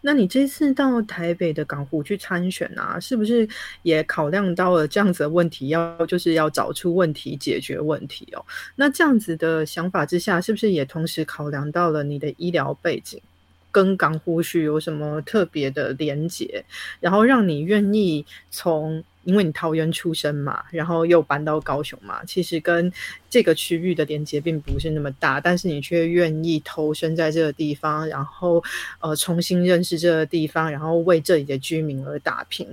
[0.03, 3.49] 那你这次到台北的港湖去参选啊，是不是
[3.83, 5.69] 也考量到了这样子的问题？
[5.69, 8.45] 要就是要找出问题，解决问题哦。
[8.75, 13.23] 那这样子的想法之下，是不是也同时考量到了你的医疗背景
[13.71, 16.65] 跟港湖区有什么特别的连结，
[17.01, 19.03] 然后让你愿意从？
[19.25, 22.91] 因为你桃园出生嘛，然后又搬到高雄嘛，其实跟
[23.29, 28.65] 这个区域的连接并不是那么大，但是你却愿意投身在这个地方，然后
[29.01, 32.67] 呃重新认识这个地方，然后为这里的居民而打拼，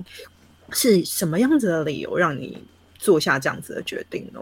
[0.72, 2.58] 是什么样子的理由让你
[2.98, 4.42] 做下这样子的决定呢？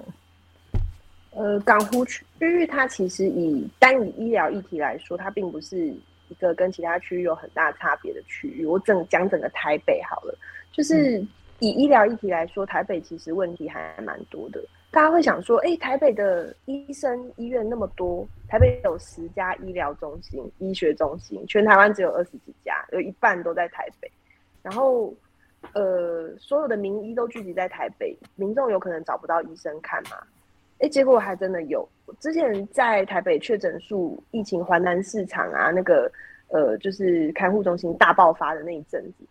[1.32, 5.92] 呃，港湖区域它其实以单以医疗议题来说，它并不是
[6.34, 8.66] 一个跟其他区域有很大差别的区域。
[8.66, 10.36] 我整讲整个台北好了，
[10.72, 11.24] 就是。
[11.60, 14.62] 以医疗议题来说，台北其实问题还蛮多的。
[14.92, 24.12] 大家会想说，哎，台北的医生医院那么多，台北有十家医疗中心、医学中心，全台湾只有二十几家，有一半都在台北。
[24.62, 25.14] 然后，
[25.72, 30.18] 呃，所有的名医都聚集在台北，民众有可能找不到医生看吗？
[30.80, 31.88] 哎，结果还真的有。
[32.20, 36.12] 之前在台北确诊数疫情华南市场啊，那个
[36.50, 39.26] 呃，就是看护中心大爆发的那一阵子。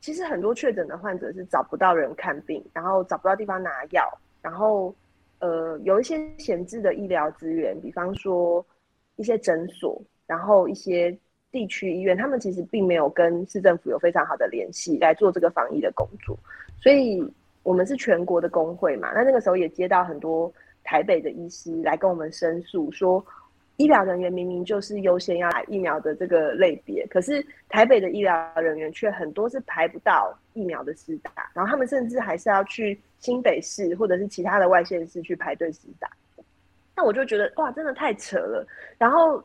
[0.00, 4.08] 其实很多确诊的患者是找不到人看病，然后找不到地方拿药，
[4.40, 4.94] 然后
[5.40, 8.64] 呃有一些闲置的医疗资源，比方说
[9.16, 11.16] 一些诊所，然后一些
[11.50, 16.38] 地区医院，他们其实并没有跟市政府有非常好的联系来做这个防疫的工作。
[16.80, 17.20] 所以
[17.68, 20.50] 我们是全国的工会嘛，那那个时候也接到很多
[20.82, 23.24] 台北的医师来跟我们申诉说。
[23.76, 36.10] 医疗人员明明就是优先要打疫苗的这个类别，可是台北的医疗人员却很多是排不到疫苗的施打，然后他们甚至还是要去新北市或者是其他的外县市去排队施打。
[36.96, 38.66] 那我就觉得哇，真的太扯了。
[38.98, 39.40] 然后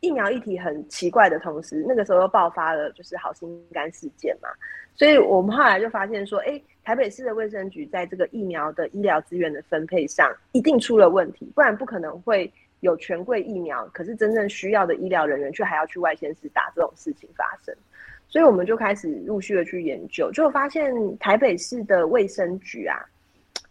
[0.00, 4.48] 疫苗议题很奇怪的同时，那个时候又爆发了就是好心肝事件嘛，
[4.96, 12.50] 所以我们后来就发现说，哎，台北市的卫生局在这个疫苗的医疗资源的分配上一定出了问题，不然不可能会。
[12.80, 17.74] 有权贵疫苗，可是真正需要的医疗人员却还要去外县市打这种事情发生，
[18.28, 23.04] 所以我们就开始陆续的去研究，就发现台北市的卫生局啊，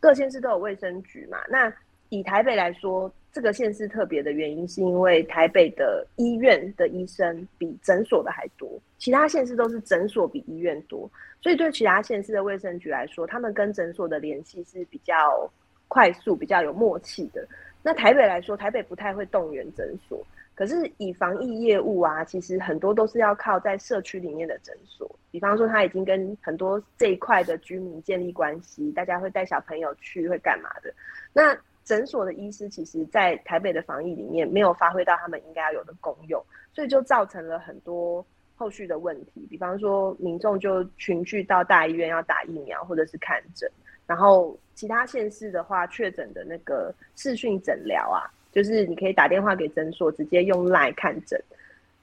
[0.02, 1.38] 各县市都有卫生局嘛。
[1.48, 1.74] 那
[2.10, 11.08] 以台北来说，这个县市特别的原因，是因为台北的医院的医生比诊所的还多，其他县市都是诊所比医院多，
[11.40, 15.48] 所以对其他县市的卫生局来说，他们跟诊所的联系是比较
[15.88, 17.48] 快速、比较有默契的。
[17.84, 25.08] 那台北来说，台北不太会动员诊所，可是以防疫业务啊，其实很多都是要靠在社区里面的诊所。
[25.30, 30.92] 比方说，他已经跟很多这一块的居民建立关系，大家会带小朋友去，会干嘛的？
[31.32, 31.56] 那
[31.88, 38.24] 诊所的医师其实，在台北的防疫里面没有发挥到他们应该要有的功用，所以就造成了很多
[38.58, 39.48] 后续的问题。
[39.50, 43.72] 比方说，民众就群聚到大医院要打疫苗或者是看诊，
[44.06, 51.42] 然后其他县市的话，确诊的那个视讯诊疗啊，就是你可以打电话给诊所，直接用 Line 看诊。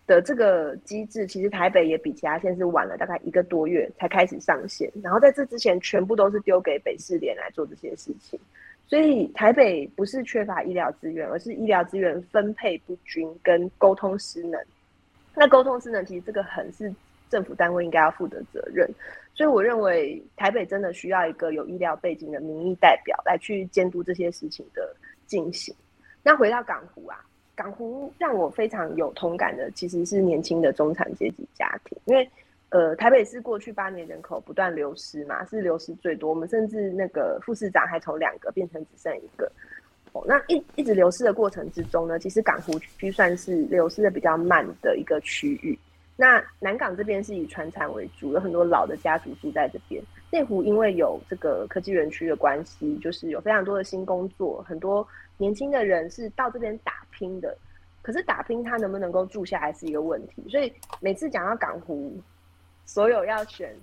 [0.07, 8.39] 的这个机制，其实台北也比其他县市晚了大概一个多月才开始上线，然后在这之前，全部都是丢给北市联来做这些事情。
[8.87, 14.61] 所以台北不是缺乏医疗资源，而是医疗资源分配不均跟沟通失能。
[15.35, 16.93] 那沟通失能，其实这个很是
[17.29, 18.89] 政府单位应该要负的责任。
[19.35, 24.95] 所以我认为台北真的需要一个有医疗背景的民意代表来去监督这些事情的
[25.27, 25.75] 进行。
[26.23, 27.25] 那回到港湖啊。
[27.57, 32.29] 港湖让我非常有同感的，其实是年轻的中产阶级家庭，因为
[32.75, 36.31] 呃，台北市过去八年人口不断流失嘛，是流失最多。
[36.31, 39.49] 我们甚至那个副市长还从两个变成只剩一个。
[40.11, 45.79] 哦，那一一直流失的过程之中呢，其实港湖区算是流失的比较慢的一个区域。
[46.17, 50.03] 那南港这边是以船产为主，有很多老的家族住在这边。
[50.33, 55.07] 内湖因为有这个科技园区的关系，就是有非常多的新工作，很多
[55.37, 56.93] 年轻的人是到这边打。
[57.17, 57.57] 拼的，
[58.03, 62.13] 可是打拼他能不能够住下来是一个问题，所以每次讲到港湖，
[62.87, 63.75] 所有要选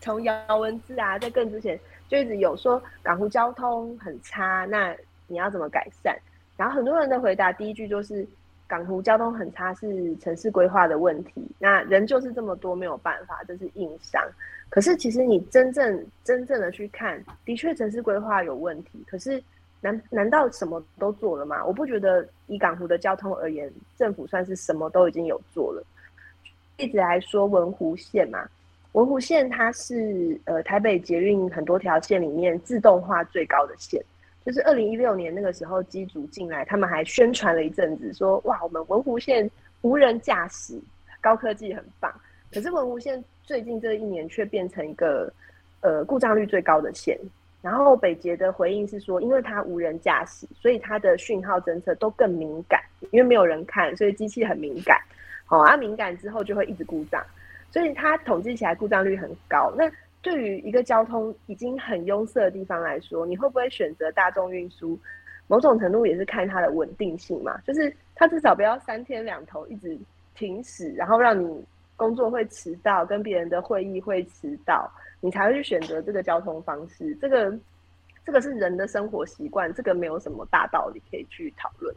[0.00, 6.16] 从姚文字啊，在更之前就一直有说港湖交通很差，那你要怎么改善？
[6.56, 8.26] 然后很多人的回答第一句就是
[8.66, 14.22] 港湖交通很差是城市规划的问题，那人就是这么多没有办法，这是硬伤。
[14.68, 19.42] 可是其实你真正真正的去看，的确城市规划有问题，可是。
[19.82, 21.64] 难难道什么都做了吗？
[21.64, 25.82] 我不觉得以港湖的交通而言，政府算是什么都已经有做了。
[26.80, 28.48] 一直来说文湖线嘛，
[28.92, 34.02] 文湖线它是呃台北捷运很多条线里面自动化最高的线。
[34.44, 39.48] 就是二零一六年那个时候机组进来，他们还宣传了一阵子，说哇我们文湖线
[39.82, 40.80] 无人驾驶，
[41.20, 42.10] 高科技很棒。
[42.50, 45.30] 可是文湖线最近这一年却变成一个
[45.82, 47.18] 呃故障率最高的线。
[47.62, 54.98] 然后北捷的回应是说，因为它无人驾驶，所以它的讯号侦测都更敏感，因为没有人看，所以机器很敏感。
[55.50, 57.22] 哦，它敏感之后就会一直故障，
[57.70, 59.70] 所以它统计起来故障率很高。
[59.76, 59.90] 那
[60.22, 64.98] 对于一个交通已经很拥塞的地方来说，你会不会选择大众运输？
[65.46, 69.98] 某种程度也是看它的稳定性嘛，就是它至少不要三天两头一直
[70.34, 71.64] 停驶，然后让你
[71.96, 74.90] 工作会迟到，跟别人的会议会迟到。
[75.22, 77.52] 你才会去选择这个交通方式，这个
[78.24, 81.94] 这个是人的生活习惯，这个没有什么大道理可以去讨论。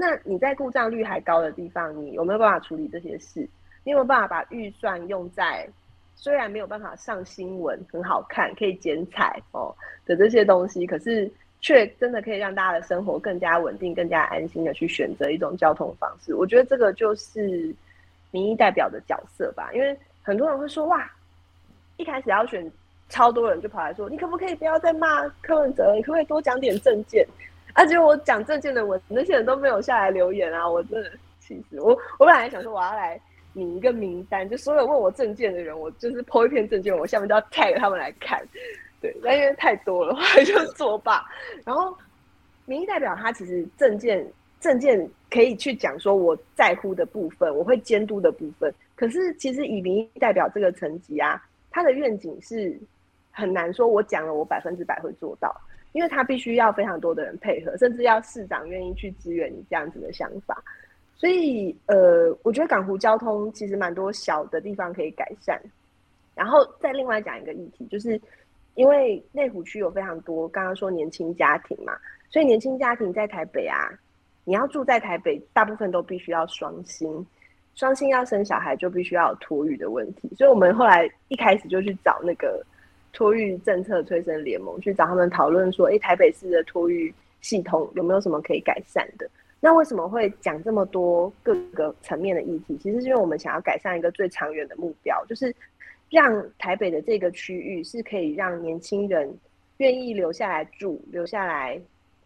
[0.00, 3.46] 那你在故障率还高的地方，你有没有办法处理这些事？
[3.84, 5.68] 你有没有办法把预算用在
[6.16, 9.74] 虽然没有办法上新闻、很好看、可以剪彩哦
[10.06, 16.34] 的这些东西，可是却真的可以让大家的生活更加稳定、更加安心的去选择一种交通方式？
[16.34, 17.74] 我觉得这个就是
[18.30, 21.10] 民意代表的角色吧，因为很多人会说哇。
[21.96, 22.66] 一开始要选
[23.10, 25.92] 超多人就跑来说，你可不可以不要再骂柯文哲？
[25.94, 27.26] 你可不可以多讲点证件？
[27.74, 30.68] 而且我讲证件的我，那些人都没有下来留言啊！
[30.68, 31.90] 我真的气死我！
[32.18, 33.20] 我本来想说我要来
[33.52, 38.42] 拟一个名单，就所有问我证件的人，我就是抛一篇证件，我下面都要 tag 他们来看。
[39.00, 41.24] 对，但因为太多了，我就作罢。
[41.64, 41.96] 然后
[42.66, 44.26] 民意代表他其实证件
[44.60, 48.72] 证件可以去讲说我在乎的部分，我会监督的部分。
[48.94, 51.42] 可是其实以民意代表这个层级啊。
[51.72, 52.76] 他的愿景是
[53.30, 55.54] 很难说，我讲了我百分之百会做到，
[55.92, 60.62] 因为他必须要非常多的人配合，甚至要市长愿意去支援你这样子的想法。
[61.16, 65.60] 所以，呃，我觉得港湖交通其实蛮多小的地方可以改善。
[66.34, 68.18] 然后再另外讲一个议题，就是
[68.74, 71.92] 因为内湖区有非常多刚刚说年轻家庭嘛，
[72.30, 73.76] 所以年轻家庭在台北啊，
[74.44, 77.26] 你要住在台北，大部分都必须要双薪。
[77.74, 82.64] 双薪要生小孩就必须要有托育的问题，所以我们后来一开始就去找那个
[83.12, 89.28] 托育政策催生联盟，去找他们讨论说，哎，台北市的托育系统有没有什么可以改善的？
[89.60, 92.76] 那为什么会讲这么多各个层面的议题？
[92.78, 95.54] 其实是因为我们想要改善一个最长远的目标，就是
[96.08, 99.32] 让台北的这个区域是可以让年轻人
[99.78, 101.80] 愿意留下来住、留下来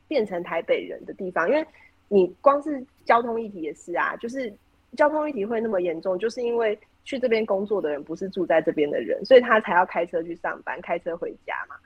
[0.06, 1.48] 变成台北人的地方。
[1.48, 1.66] 因为
[2.08, 4.52] 你光是交通议题也是啊，就是。
[4.96, 11.76] 交通议题会那么严重，就是因为去这边工作的人不是住在这边的人，所以他才要开车去上班，开车回家嘛。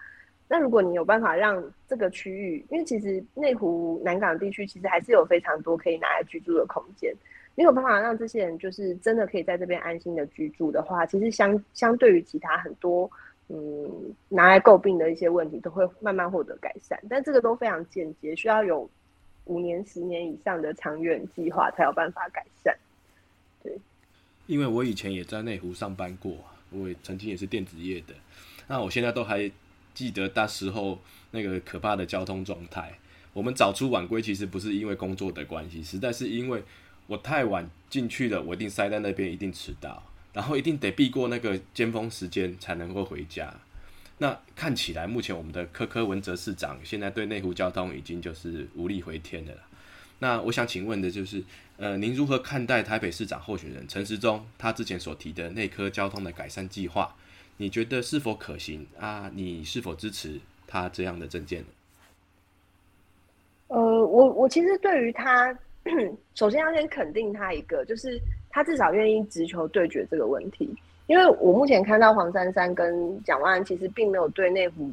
[0.50, 7.12] 那如果你有办法让这个区域，因为其实内湖南港地区其实还是有非常多可以拿来居住的空间，
[7.54, 13.10] 你有办法让这些人就是真的可以在这边安心的居住的话，其实相相对于其他很多
[13.48, 16.98] 嗯拿来诟病的一些问题，都会慢慢获得改善。
[17.10, 18.88] 但这个都非常间接，需要有
[19.44, 22.74] 五年、十年以上的长远计划才有办法改善。
[23.62, 23.78] 对，
[24.48, 28.14] 因为我以前也在内湖上班过，我也曾经也是电子业的，
[28.66, 29.48] 那我现在都还
[29.94, 30.98] 记得那时候
[31.32, 32.98] 那个可怕的交通状态。
[33.34, 36.64] 我们早出晚归，其实不是因为工作的关系，实在是因为
[37.06, 43.54] 我太晚进去了，我一定塞在那边，一定迟到，然后一定得避过那个尖峰时间才能够回家。
[44.16, 49.60] 那看起来，目前我们的柯柯文哲市长现在对内湖交通已经就是无力回天的了。
[50.20, 51.44] 那我想请问的就是，
[51.78, 57.14] 呃，您如何看待台北市长候选人陈时中他之前所提的内科交通的改善计划？
[57.56, 59.30] 你觉得是否可行啊？
[59.32, 61.66] 你是否支持他这样的政见呢？
[63.68, 65.56] 呃，我我其实对于他，
[66.34, 68.20] 首先要先肯定他一个，就是
[68.50, 70.68] 他至少愿意直球对决这个问题。
[71.06, 74.90] 因为我目前看到黄珊珊跟蒋万安其实并没有对内湖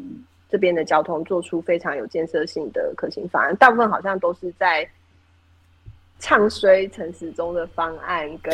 [0.50, 4.88] 这边的交通做出非常有建设性的可行方案，大部分好像都是在
[6.20, 8.54] 唱衰陈时中的方案跟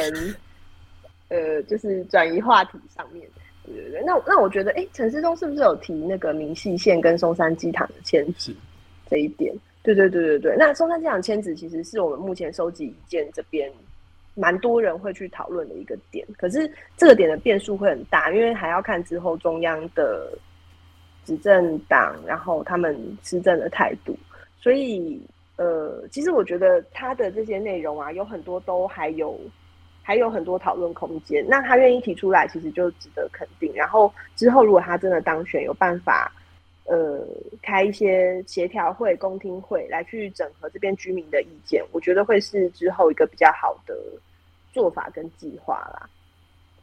[1.29, 3.27] 呃，就是转移话题上面。
[3.63, 8.53] 对对对，那那我觉得，哎，陈世忠是不是有提那个明细线跟松山机场的签字
[9.09, 9.53] 这一点？
[9.83, 13.71] 对对对对对，那松山机场签字其实是我们目前收集意见这边
[14.35, 20.37] 蛮多人会去讨论的一个点，可是这个点的变数会很大，因为还要看之后中央的
[21.23, 24.17] 执政党，然后他们施政的态度，
[24.59, 25.21] 所以
[25.61, 29.39] 呃，其实我觉得他的这些内容啊，有很多都还有
[30.01, 31.45] 还有很多讨论空间。
[31.47, 33.71] 那他愿意提出来，其实就值得肯定。
[33.75, 36.31] 然后之后如果他真的当选，有办法。
[36.85, 37.25] 呃，
[37.61, 43.95] 开一些协调会、公听会来去整合这边居民的意见，我觉得会是之后一个比较好的
[44.73, 46.09] 做法跟计划啦。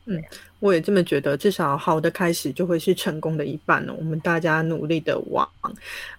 [0.06, 0.22] 嗯，
[0.60, 3.92] 我也这么觉得，至少好的开始就会是成功的一半了。
[3.92, 5.46] 我们大家努力的往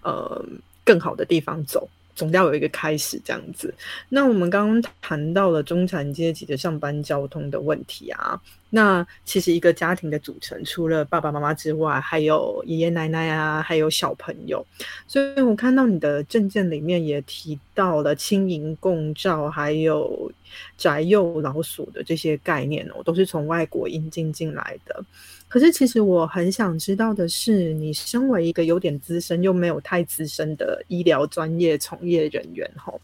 [0.04, 0.44] 呃
[0.84, 1.88] 更好的地方走。
[2.20, 3.74] 总要有一个开始，这样子。
[4.10, 8.38] 那我们刚刚谈到了中产阶级的上班交通的问题啊。
[8.68, 14.64] 那其实一个家庭的组成，除了爸爸妈妈之外，还有爷爷奶奶啊，还有小朋友。
[15.06, 20.30] 所以我看到你的证件里面也提到了轻盈共照，还有
[20.76, 25.02] 宅幼老鼠的这些概念哦，都是从外国引进进来的。
[25.50, 33.00] 可是，其实我很想知道的是，你身为一个有点资深又没有太资深的医疗专业从业人员，吼，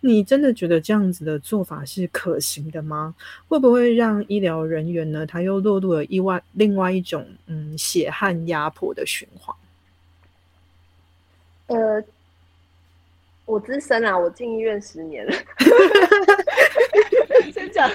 [0.00, 3.16] 你真的觉得这样子的做法是可行的吗？
[3.48, 9.56] 会不会让医疗人员呢，他又落入了意外另外一种嗯血汗压迫的循环？
[11.66, 12.00] 呃，
[13.44, 15.32] 我资深啊，我进医院十年了，
[17.52, 17.90] 先讲。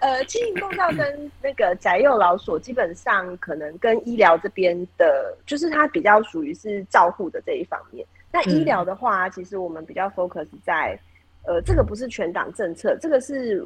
[0.00, 8.06] 呃，轻盈共照跟那个宅幼老所，基本上可能跟医疗这边的，就是它比较属于是照护的这一方面。
[8.32, 10.98] 那医疗的话，其实我们比较 focus 在，
[11.44, 13.62] 呃，这个不是全党政策，这个是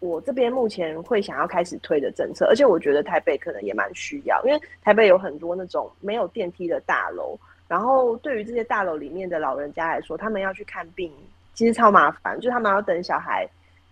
[0.00, 2.46] 我这边目前会想要开始推的政策。
[2.46, 11.12] 而且我觉得台北可能也蛮需要，因为台北有很多那种没有电梯的大楼，然后对于这些大楼里面的老人家来说，他们要去看病，
[11.54, 13.48] 其实超麻烦，就是他们要等小孩。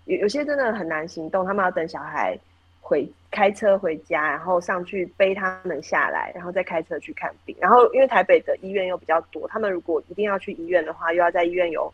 [0.06, 2.38] 有有些真的很难行动，他们要等小孩
[2.80, 7.56] 回开车回家，然后上去背他们下来，然后再开车去看病。
[7.58, 11.92] 然后因为台北的医院又比较多，他们如果一定要去医院的话，又要在医院有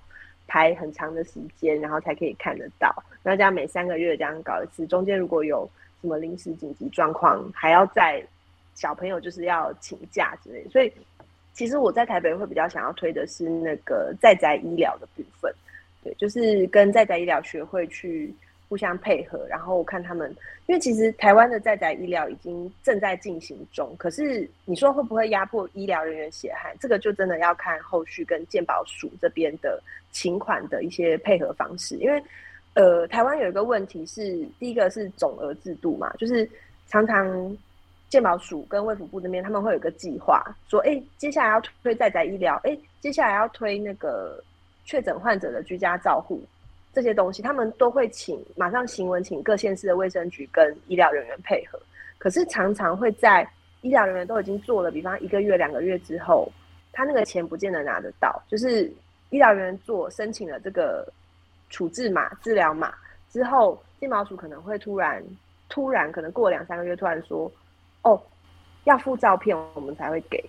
[0.48, 2.92] 排很长的时间，然后才可以看得到。
[3.22, 5.68] 那这样每三个月这样搞一次，中间如果有
[6.00, 8.20] 什么临时紧急状况，还要在
[8.74, 10.66] 小朋友就是要请假之类。
[10.68, 10.92] 所以
[11.52, 15.54] 其实我在台北会比较想要推的是那个在宅医疗的部分。
[16.02, 18.34] 对，就是跟在宅医疗学会去
[18.68, 20.30] 互相配合，然后看他们，
[20.66, 32.22] 因为其实台湾的在宅医疗已经正在进行中，可是你说会不会压迫医疗人员血汗，这个就真的要看后续跟健保署这边的请款的一些配合方式，因为
[32.74, 36.48] 呃，台湾有一个问题是，第一个是总额制度嘛，就是
[36.88, 37.56] 常常
[38.08, 44.42] 健保署跟卫福部这边他们会有个计划，说哎，接下来要推在宅医疗，哎，接下来要推那个。
[44.84, 46.42] 确诊患者的居家照护
[46.92, 51.78] 这些东西，他们都会请马上行文，请各县市的卫生局跟医疗人员配合。
[52.18, 53.48] 可是常常会在
[53.82, 56.50] 医疗人员都已经做了，比方一个月、两个月之后，
[56.92, 58.42] 他那个钱不见得拿得到。
[58.48, 58.92] 就是
[59.30, 61.06] 医疗人员做申请了这个
[61.70, 62.92] 处置码、治疗码
[63.30, 65.24] 之后，金毛鼠可能会突然、
[65.68, 67.50] 突然可能过两三个月，突然说
[68.02, 68.20] ：“哦，
[68.84, 70.44] 要附照片，我们才会给。”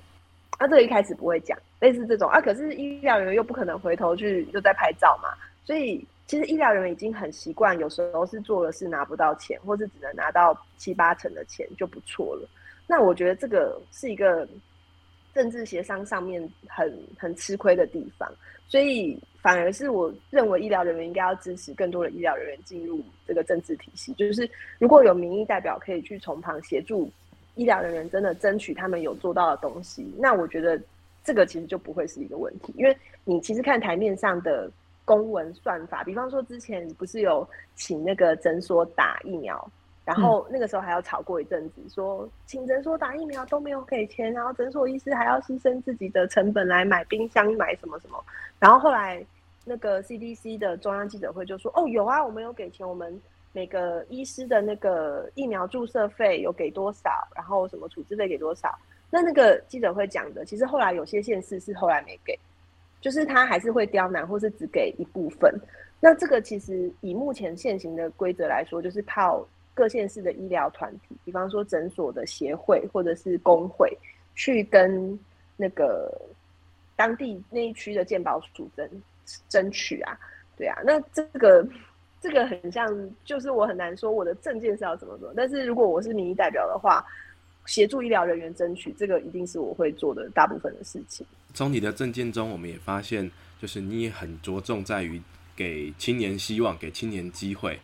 [0.61, 5.29] 那这个一开始不会讲，类似这种啊，可是医疗人员又不可能回头去又在拍照嘛，
[5.65, 12.47] 所以其实医疗人员已经很习惯，有时候是做了事拿不到钱，或是只能拿到七八成的钱就不错了。
[12.85, 14.47] 那我觉得这个是一个
[15.33, 18.31] 政治协商上面很很吃亏的地方，
[18.67, 24.47] 所以反而是我认为医疗人员应该要支持更多的医疗人员进入这个政治体系，就是
[24.77, 27.11] 如果有民意代表可以去从旁协助
[27.55, 30.79] 医疗人员，真的争取他们有做到的东西，那我觉得
[31.23, 34.69] 这个其实就不会是一个问题，因为你其实看台面上的。
[35.03, 37.45] 公文算法，比方说之前不是有
[37.75, 39.69] 请那个诊所打疫苗，
[40.05, 48.23] 然后那个时候还要吵过一阵子，说请诊所打疫苗都没有给钱，然后诊所医师还要牺牲自己的成本来买冰箱买什么什么，
[48.59, 49.25] 然后后来
[49.65, 53.19] 那个 CDC 的中央记者会就说，哦有啊，我们有给钱，我们
[53.53, 58.77] 每个医师的那个疫苗注射费有给多少，然后什么处置费给多少，
[59.09, 62.37] 那那个记者会讲的，其实后来有些县市是后来没给。
[63.01, 65.51] 就是他还是会刁难，或是只给一部分。
[65.99, 69.43] 那这个其实以目前现行的规则来说，就是靠
[69.73, 73.91] 各县市的医疗团体，比方说诊所的协会或者是工会，
[74.35, 75.19] 去跟
[75.57, 76.15] 那个
[76.95, 78.87] 当地那一区的健保署争
[79.49, 80.15] 争取啊。
[80.55, 81.67] 对啊，那这个
[82.21, 82.87] 这个很像，
[83.25, 85.33] 就是我很难说我的证件是要怎么做。
[85.35, 87.03] 但是如果我是民意代表的话，
[87.65, 91.25] 协助医疗人员争取，这个一定是我会做的大部分的事情。
[91.53, 95.21] 从你的证件中，我们也发现，就是你也很着重在于
[95.55, 97.79] 给青年希望，给青年机会。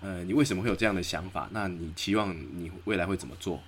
[0.00, 1.48] 呃，你为什么会有这样的想法？
[1.52, 3.60] 那你期望你未来会怎么做？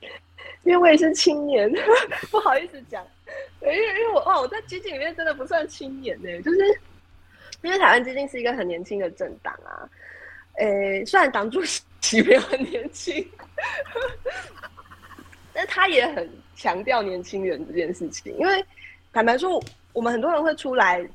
[0.64, 1.70] 因为我也是青年，
[2.30, 3.06] 不好意思讲。
[3.60, 6.58] 因为因为我哦，我在基金里面真的不算青年呢，就是
[7.62, 9.88] 因为台湾基金是一个很年轻的政党啊。
[10.58, 11.62] 呃，虽然党主
[12.00, 13.22] 席没有很年轻，
[15.52, 18.34] 但他也很强调年轻人这件事情。
[18.38, 18.64] 因为
[19.12, 21.06] 坦白说，我们很多人会出来，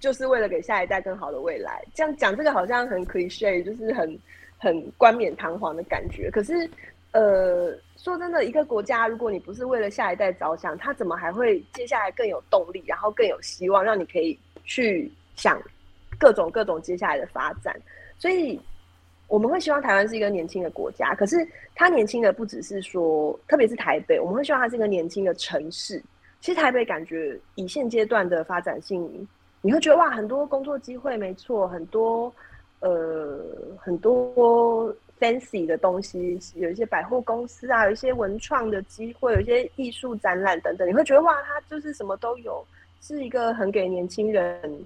[0.00, 1.80] 就是为了给下一代更好的未来。
[1.94, 4.18] 这样讲这个好像很 cliche，就是很
[4.58, 6.28] 很冠冕堂皇的感觉。
[6.28, 6.68] 可是，
[7.12, 15.60] 呃，说真的，一个国家如果你不是为了下一代着想，他怎么还会接下来更有动力，然后更有希望，让你可以去想
[16.18, 17.74] 各种各种接下来的发展？
[18.18, 18.60] 所以。
[19.28, 21.36] 我们会希望台湾是一个年轻的国家，可是
[21.74, 26.02] 它年轻的不只是说，特别是台北，我们会希望它是一个年轻的城市。
[26.38, 29.26] 其实台北感觉以现阶段的发展性，
[29.62, 32.30] 你会觉得哇，很多工作机会，没错，很多
[32.80, 33.40] 呃
[33.78, 42.62] 很多 fancy 的东西，有一些百货公司啊，有一些文创的机会，有一些艺术展览等等，你会觉得哇，它就是什么都有，
[43.00, 44.84] 是一个很给年轻人。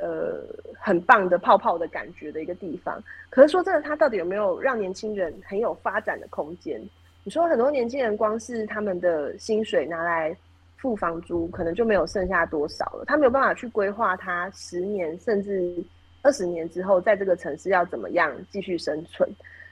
[0.00, 0.42] 呃，
[0.78, 3.02] 很棒的泡泡的感觉的一个地方。
[3.28, 6.80] 可是说真的，它到底有没有让年轻人很有发展的空间？
[7.22, 10.36] 你说很多年轻人光是他们的薪水拿来
[10.78, 13.04] 付房租，可能就没有剩下多少了。
[13.06, 15.76] 他没有办法去规划他十年甚至
[16.22, 19.28] 二十年之后，在这个城市要怎么样继续生存。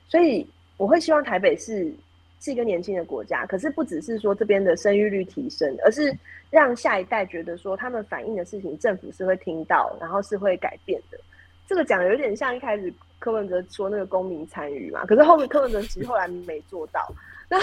[0.07, 1.93] 所以我会希望台北是。
[2.41, 6.17] 是一个年轻的国家，可是不只是说这边的生育率提升，而是
[6.51, 11.19] 让下一代觉得说他们反映的事情，政府是会听到，然后是会改变的。
[11.67, 17.07] 这个讲的有点像一开始柯文哲说那个公民参与嘛，可是后面柯文哲其实后来没做到。
[17.49, 17.59] 那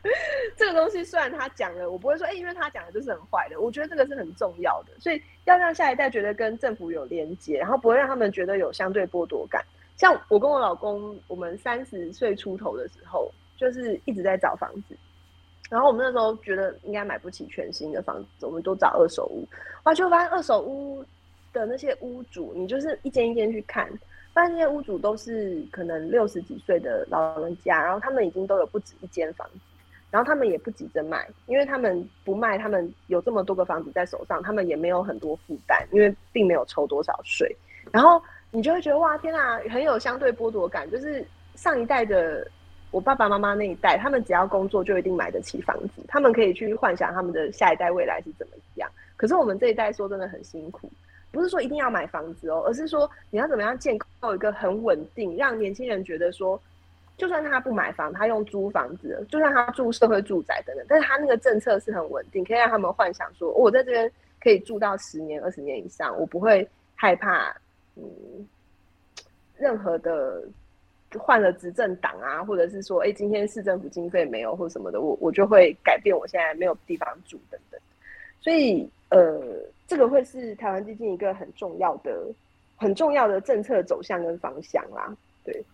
[0.56, 3.60] 这个东西虽然他讲了，我不会说哎，因为他讲的就是很坏的。
[3.60, 9.64] 我觉得这个是很重要的，所以要让下一代觉得跟政府有连接，然后不会让他们觉得有相对剥夺感。
[9.96, 13.32] 像我跟我老公，我们三十岁出头的时候。
[13.58, 14.96] 就是一直在找房子，
[15.68, 19.44] 然后我们那时候觉得应该买不起全新的房子，我们都找二手屋。
[19.82, 21.04] 哇，就发现二手屋
[21.52, 23.90] 的那些屋主，你就是一间一间去看，
[24.32, 29.58] 发现那些屋主都是可能六十几岁的老人家，然后他们已经都有不止一间房子，
[30.10, 37.54] 然后他们也不急着卖，因为他们不卖，他们有这么多个房子在手上，他们也没有很多负担，因为并没有抽多少税。
[37.90, 42.48] 然后你就会觉得哇，天啊，很有相对剥夺感，就是上一代的。
[42.90, 48.90] 我爸爸妈妈那一代，他们只要工作就一定买得起房子，他们可以去幻想他们的下一代未来是怎么样。
[49.16, 50.90] 可是我们这一代说真的很辛苦，
[51.30, 56.58] 不是说一定要买房子哦，而是说你要怎么样建构一个很稳定，让年轻人觉得说，
[57.18, 64.10] 就算他不买房，他用租房子，就算他住社会住宅等等，但是他那个政策是很稳定，可以让他们幻想说，我在这边
[64.40, 67.54] 可以住到十年、二十年以上，我不会害怕，
[67.96, 68.02] 嗯，
[69.58, 70.42] 任何的。
[71.16, 77.80] 换了执政党啊，或者是说，哎，今天市政府经费没有或什么的，我我就会改变我现在没有地方住等等。
[78.40, 79.40] 所以，呃，
[79.86, 82.26] 这个会是台湾基金一个很重要的、
[82.76, 85.16] 很重要的政策走向跟方向啦。
[85.44, 85.64] 对，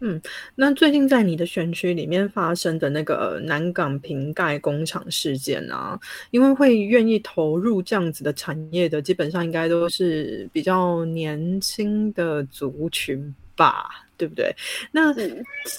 [0.00, 0.20] 嗯，
[0.54, 5.98] 那最近在你的选区里面发生的那个南港瓶盖工厂事件啊，
[6.30, 14.54] 因为会愿意投入这样子的产业的，基本上应该都是比较年轻的族群吧，对不对？
[14.92, 15.14] 那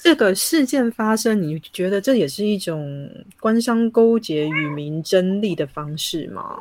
[0.02, 3.10] 这个事件发生，你觉得这也是一种
[3.40, 6.58] 官商勾结与民争利的方式吗？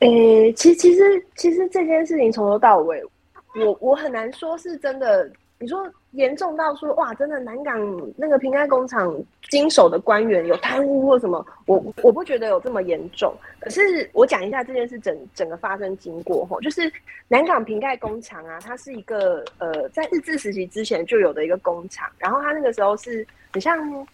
[0.00, 3.02] 诶，其实其实其实这件事情从头到尾，
[3.54, 5.30] 我我很难说是真的。
[5.64, 9.16] 你说严重到说哇，真的南港那个瓶盖工厂
[9.48, 11.42] 经手的官员有贪污或什么？
[11.64, 13.34] 我我不觉得有这么严重。
[13.60, 16.92] 可是我讲一下这件事整整个发生经过吼，就是
[17.28, 24.06] 南港瓶盖工厂啊，它是一个呃在日治时期之前就有的一个工厂，然后它那个时候是很像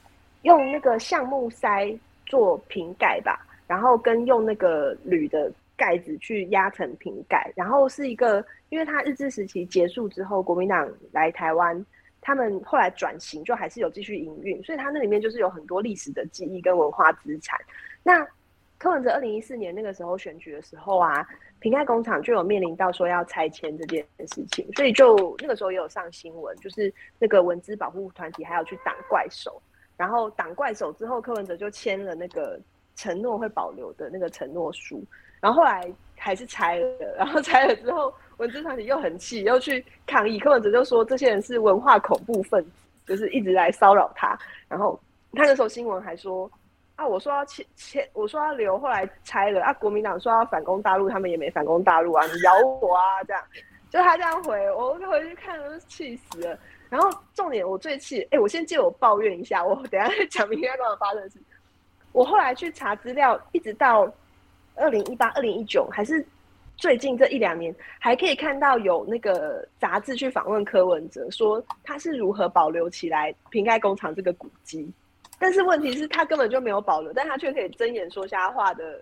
[0.42, 1.92] 用那个橡木塞
[2.26, 5.50] 做瓶盖吧，然后跟用那个铝的。
[5.80, 11.86] 盖子去压成瓶盖，然后是一个，因为它日治时期结束之后，国民党来台湾，
[12.20, 17.58] 他们后来转型，就还是有继续营运，所以它那里面就是有很多历史的记忆跟文化资产。
[18.02, 18.26] 那
[18.76, 21.26] 柯文哲二零一四年那个时候选举的时候啊，
[21.60, 29.60] 瓶盖工厂就有面临到说要拆迁这件事情，所以就那个时候也有上新闻，就是那个文资保护团体还要去挡怪手，
[29.96, 32.60] 然后挡怪手之后，柯文哲就签了那个
[32.96, 35.02] 承诺会保留的那个承诺书。
[35.40, 36.86] 然后后来还是拆了，
[37.16, 40.38] 然后拆了之后，文字团体又很气，又去抗议。
[40.38, 42.70] 柯文哲就说这些人是文化恐怖分子，
[43.06, 44.38] 就是一直来骚扰他。
[44.68, 45.00] 然后
[45.32, 46.50] 他那时候新闻还说
[46.96, 49.72] 啊，我说要签签，我说要留，后来拆了啊。
[49.72, 53.42] 国民党说要反攻大陆，他们也没反攻大陆啊，你咬我啊，这样。
[53.88, 56.58] 就他这样回，我回去看都气死了。
[56.90, 61.38] 然后重点我最气，哎，我先借我抱怨一下，我等下再讲明天刚刚发生的事。
[62.12, 64.12] 我后来去查资料，一直到。
[64.80, 66.24] 二零一八、二零一九，还是
[66.76, 74.90] 最近这一两年，还可以看到有那个杂志去访问柯文哲，说他是如何保留起来瓶盖工厂这个古迹。
[75.38, 79.00] 但是问题是，他根本就没有保留，但他却可以睁眼说瞎话的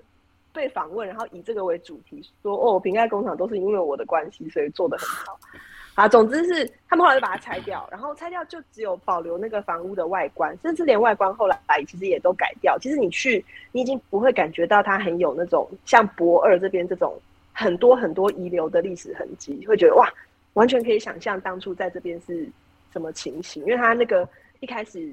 [0.53, 5.39] 被访问，然后以这个为主题说：“哦，瓶盖工厂都是因为我的关系，所以做的很好。”
[5.99, 12.79] 啊，总之是他们后来就把它拆掉，然后拆掉就只有保留那个房屋的外观，甚至连外观后来其实也都改掉。
[12.79, 17.21] 其实你去，你已经不会感觉到它很有那种像博二这边这种
[17.53, 20.09] 很多很多遗留的历史痕迹，会觉得哇，
[20.53, 22.49] 完全可以想象当初在这边是
[22.93, 23.65] 什么情形。
[23.65, 24.29] 因为它那个
[24.61, 25.13] 一开始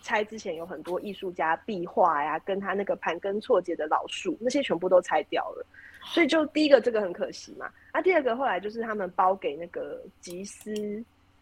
[0.00, 5.66] 拆之前有很多艺术家壁画呀，跟他那个盘根错节的老树，那些全部都拆掉了。
[6.04, 10.72] 所以就第一个这个很可惜嘛，啊，第二个后来就是他们包给那个吉斯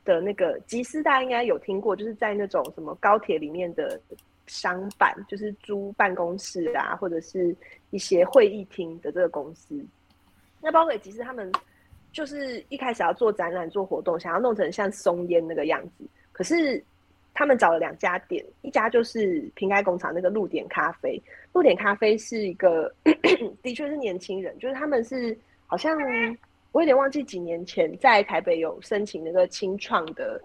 [0.05, 4.01] 的那个吉斯，大家应该有听过，就是在那种什么高铁里面的
[4.47, 7.55] 商办，就是租办公室啊，或者是
[7.91, 9.85] 一些会议厅的这个公司。
[10.61, 11.51] 那包给吉斯，他们
[12.13, 16.83] 就是一开始要做展览、做活动，想要弄成像松烟那个样子，可是。
[17.33, 21.21] 他们找了两家店，一家就是瓶盖工厂那个露点咖啡。
[21.53, 22.93] 露点咖啡是一个，
[23.63, 25.99] 的确是年轻人，就是他们是好像
[26.73, 30.41] 我有点忘记几年前在台北有申请那个清创的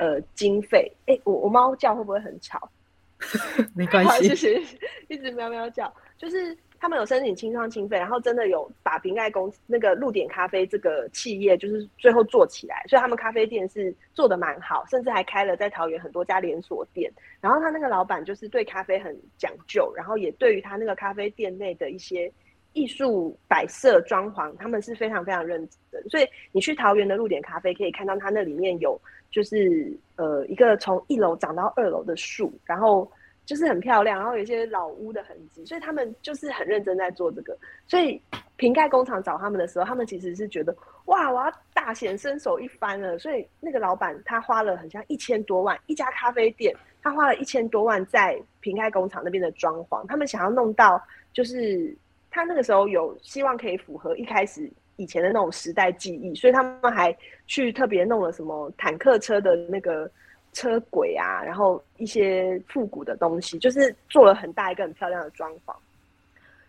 [0.00, 0.90] 呃经费。
[1.06, 2.70] 哎，我我猫叫会不会很吵？
[3.74, 4.78] 没关系， 谢谢，
[5.08, 6.56] 一直喵喵叫，就是。
[6.80, 17.12] 他们有申请清创经费，然后真的有把瓶盖公那个露点咖啡这个企业，就是最后做起来，所以他们咖啡店是做的蛮好，甚至还开了在桃园很多家连锁店。
[17.40, 22.30] 然后他那个老板就是对咖啡很讲究，然后也对于他那个咖啡店内的一些
[22.74, 25.58] 艺术摆设、装潢，他们是非常非常认
[25.90, 26.08] 真的。
[26.08, 29.00] 所以你去桃园的露点咖啡，可以看到它那里面有
[29.32, 33.10] 就是呃一个从一楼长到二楼的树，然后。
[33.48, 37.56] 就是很漂亮，然后有一些老屋的痕迹，所以他们就是很认真在做这个。
[37.86, 38.20] 所以
[38.56, 40.76] 瓶盖工厂找他们的时候，他们其实是觉得
[41.06, 43.18] 哇，我要大显身手一番了。
[43.18, 51.96] 所以那个老板他花了很像一千多万，一家咖啡店他花了一千多万在瓶盖工厂那边的装潢，他们想要弄到就是
[52.30, 60.10] 他那个时候有希望可以符合一开始以前的那种时代记忆，所以他们还去特别弄了什么坦克车的那个。
[60.52, 65.74] 车轨啊，然后一些复古的东西，就是做了很大一个很漂亮的装潢。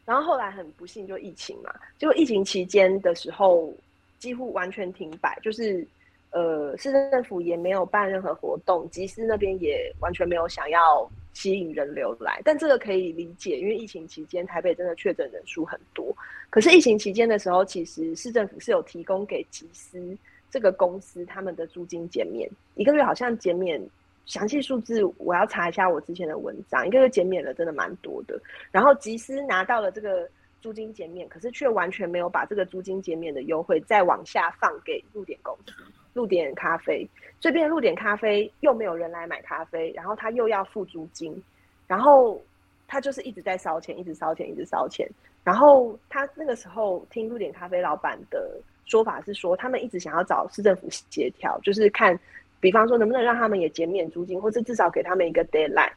[0.06, 3.74] 然后后来很不幸就疫情嘛，结果疫情期间的时候
[4.18, 5.88] 几乎完全停摆，就是
[6.32, 12.42] 呃市政府也没有办任何活动，集市那边也完全没有想要吸引人流来。
[12.44, 16.16] 但这个可以理解，因为疫情期间台北真的确诊人数很多。
[16.50, 20.18] 可是疫情期间的时候，其实市政府是有提供给集司。
[20.50, 23.82] 这个公司他们的租金减免一个月好像减免
[24.26, 28.40] 详细数字，我要查一下我之前的文章，一个月减免了真的蛮多的。
[28.72, 30.30] 然后吉斯拿到了这个
[30.62, 35.74] 租金减免，可是却完全没有把这个租金减免的优惠再往下放给露点公司。
[36.14, 37.08] 露点咖啡，
[37.40, 41.42] 这边露点咖啡又没有人来买咖啡，然后他又要付租金，
[41.88, 42.42] 然后
[42.88, 45.08] 他就是一直在烧钱，一直烧钱，一直烧钱。
[45.44, 52.18] 然后他那个时候听露点咖啡老板的说法是说，他们一直想要找市政府协调，就是看，
[52.60, 55.92] 比方说能不能让他们也减免租金，或者至少给他们一个 deadline，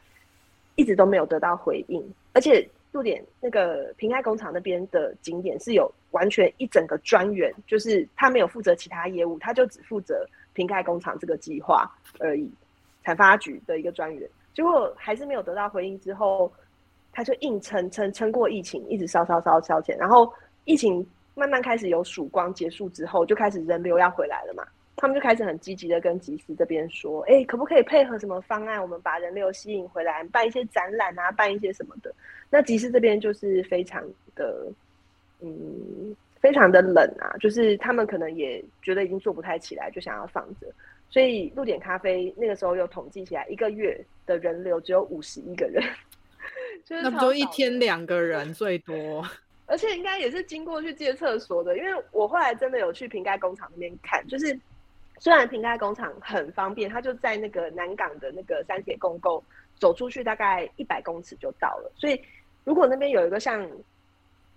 [0.75, 2.03] 一直都没有得到回应。
[2.33, 12.49] 而且露点那个平开工厂那边的景点是有完全一整个专员，就是他没有负责其他业务，他就只负责平开工厂这个计划而已，
[13.03, 16.51] 产发局的一个专员，结果还是没有得到回应之后。
[17.15, 20.33] 他就硬撑撑撑过疫情，一直烧烧烧烧钱，然后
[20.65, 21.05] 疫情
[21.35, 24.65] 慢慢开始有曙光结束之后，就开始人流要回来了嘛。
[24.95, 32.13] 他们就开始很积极的跟集思这边说，哎，可不可以配合什么方案，我们把人流吸引回来，办一些展览啊，办一些什么的。
[32.49, 34.03] 那集思这边就是非常
[34.35, 34.67] 的，
[35.41, 40.67] 嗯，非常的冷啊，就是他们可能也觉得已经做不太起来，就想要放着。
[41.09, 45.83] 所以露点咖啡那个时候有统计起来，一个月的人流只有五十一个人。
[46.87, 49.25] 那不就一天两个人最多，
[49.73, 54.55] 而且应该也是经过去借厕所的，因为我后来真的有去瓶盖工厂那边看，就是
[55.17, 59.43] 虽然瓶盖工厂很方便，它就在那个南港的那个三铁公沟，
[59.79, 62.21] 走出去大概一百公尺就到了，所以
[62.63, 63.67] 如果那边有一个像。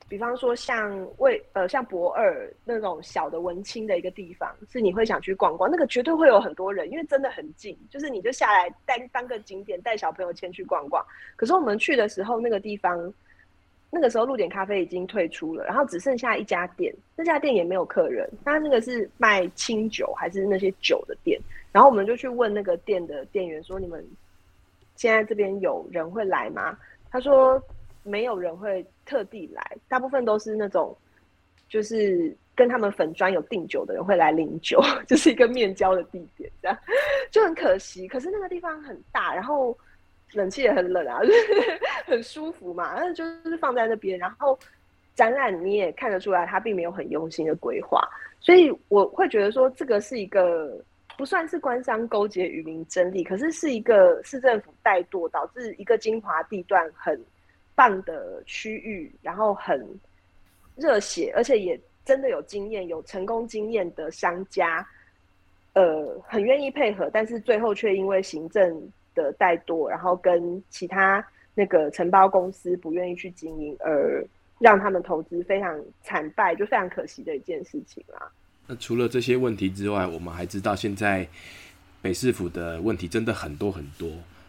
[0.08, 11.04] 比方说，像为呃像博尔那种小的文青的一个地方，是你会想去逛逛，那个绝对会有很多人，因为真的很近，就是你就下来带当个景点，带小朋友先去逛逛。
[11.34, 13.12] 可是我们去的时候，那个地方
[13.90, 21.40] 那个时候露点咖啡已经退出了，然后只剩下一家店，那家店也没有客人，他那个是卖清酒还是那些酒的店。
[21.72, 24.06] 然后我们就去问那个店的店员说：“你们
[24.94, 26.78] 现在这边有人会来吗？”
[27.10, 27.62] 他说。
[28.08, 30.96] 没有人会特地来，大部分都是那种，
[31.68, 36.78] 就是跟他们粉砖有订酒的人会来领酒， 就是一个面交的地点，这样
[37.32, 38.06] 就很可惜。
[38.06, 39.76] 可是那个地方很大，然后
[40.32, 41.20] 冷气也很冷啊，
[42.06, 42.94] 很舒服嘛。
[42.96, 44.58] 那就是放在那边，然后
[45.14, 48.00] 展览你也看得出来，他并没有很用心的规划，
[48.40, 50.78] 所以我会觉得说，这个是一个
[51.16, 57.20] 不算是官商勾结、与民争利，可是是一个市政府怠惰，导致一个精华地段很。
[57.78, 59.86] 棒的区域，然后很
[60.76, 64.82] 热血，而且也真的有经验、有成功经验的商家，
[65.74, 74.24] 呃，很愿意配合，但是最后却因为行政的怠惰，然后跟其他那个承包公司不愿意去经营，而
[74.60, 78.30] 让他们投资非常惨败，就非常可惜的一件事情啦。
[78.68, 81.26] 那除了这些问题之外，我们还知道现在
[82.00, 84.08] 北市府的问题真的很多很多。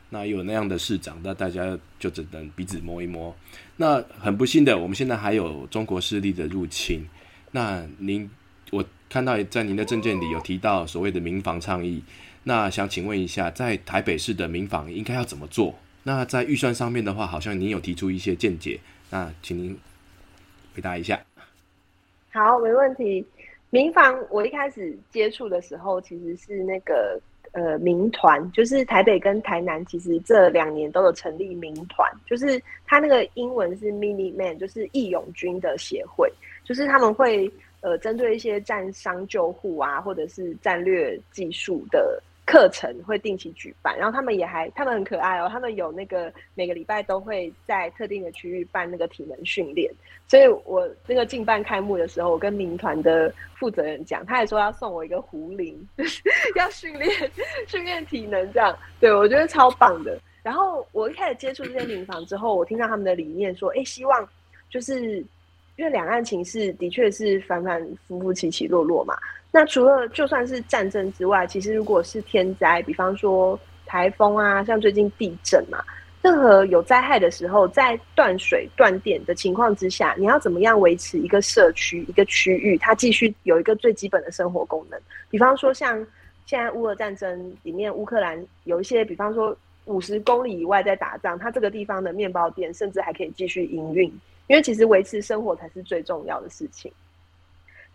[0.09, 3.35] 那有那样的市长，那大家就只能彼此摸一摸。
[3.75, 7.05] 那很不幸的，我们现在还有中国势力的入侵。
[7.51, 8.29] 那您，
[8.71, 12.01] 我看到在您的证件里有提到所谓的民防倡议。
[12.47, 15.75] 那想请问一下，在台北市的民防应该要怎么做？
[16.01, 18.79] 那在预算上面的话，好像您有提出一些见解。
[19.09, 19.77] 那请您
[20.73, 21.19] 回答一下。
[22.31, 23.25] 好，没问题。
[23.69, 27.19] 民防我一开始接触的时候，其实是那个。
[27.53, 36.31] 呃，民团就是台北跟台南，其实这两年都有成立民团，就是他那个英文是 Mini Man，就是义勇军的协会，
[36.63, 42.21] 就是他们会呃针对一些战伤救护啊，或者是战略技术的。
[42.47, 45.49] 课程会定期举办，然后他们也还，他们很可爱哦。
[45.51, 49.91] 他们有那个每个礼拜都会在特定的区域办那个体能训练。
[50.29, 55.77] 所以我那个进办开幕的时候，我跟民团的负责人讲，他也说要送我一个壶铃，
[56.55, 57.09] 要训练
[57.67, 58.73] 训练体能这样。
[58.97, 60.17] 对我觉得超棒的。
[60.41, 64.25] 然后我一开始接触这些民房之后，我听到他们的理念说，哎，希望
[64.69, 65.17] 就是
[65.75, 69.17] 因为两岸情势的确是反反复复、起起落落嘛。
[69.51, 75.83] 那除了就算是战争之外，其实如果是天灾，比方说台风啊，像最近地震嘛，
[76.21, 84.99] 任何有灾害的时候，在断水断电的情况之下，你要怎么样维持一个社区、一个区域，它继续有一个最基本的生活功能？
[85.29, 86.05] 比方说像
[86.45, 94.05] 现在乌俄战争里面，乌克兰有一些，比方说五十公里以外在打仗，它这个地方的面包店甚至还可以继续营运，
[94.47, 96.91] 因为其实维持生活才是最重要的事情。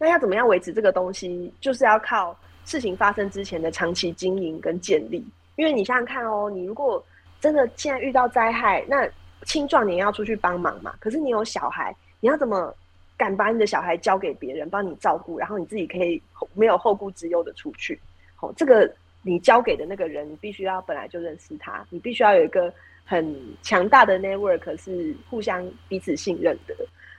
[0.03, 1.55] 那要怎么样维持这个东西？
[1.61, 5.25] 就是要靠事情发生之前的长期经营跟建立。
[5.55, 7.01] 因为你想想看哦，你如果
[7.41, 9.09] 真的现在遇到灾害，那
[9.45, 10.93] 青壮年要出去帮忙嘛。
[10.99, 12.75] 可是你有小孩，你要怎么
[13.17, 16.21] 敢把你的小孩交给别人帮你照顾，然后你自己可以
[16.53, 17.97] 没有后顾之忧的出去？
[18.41, 18.93] 哦，这个
[19.23, 22.75] 你交给的那个人，你必须要本来就认识他，你必须要有一个
[23.05, 26.75] 很强大的 network，是互相彼此信任的。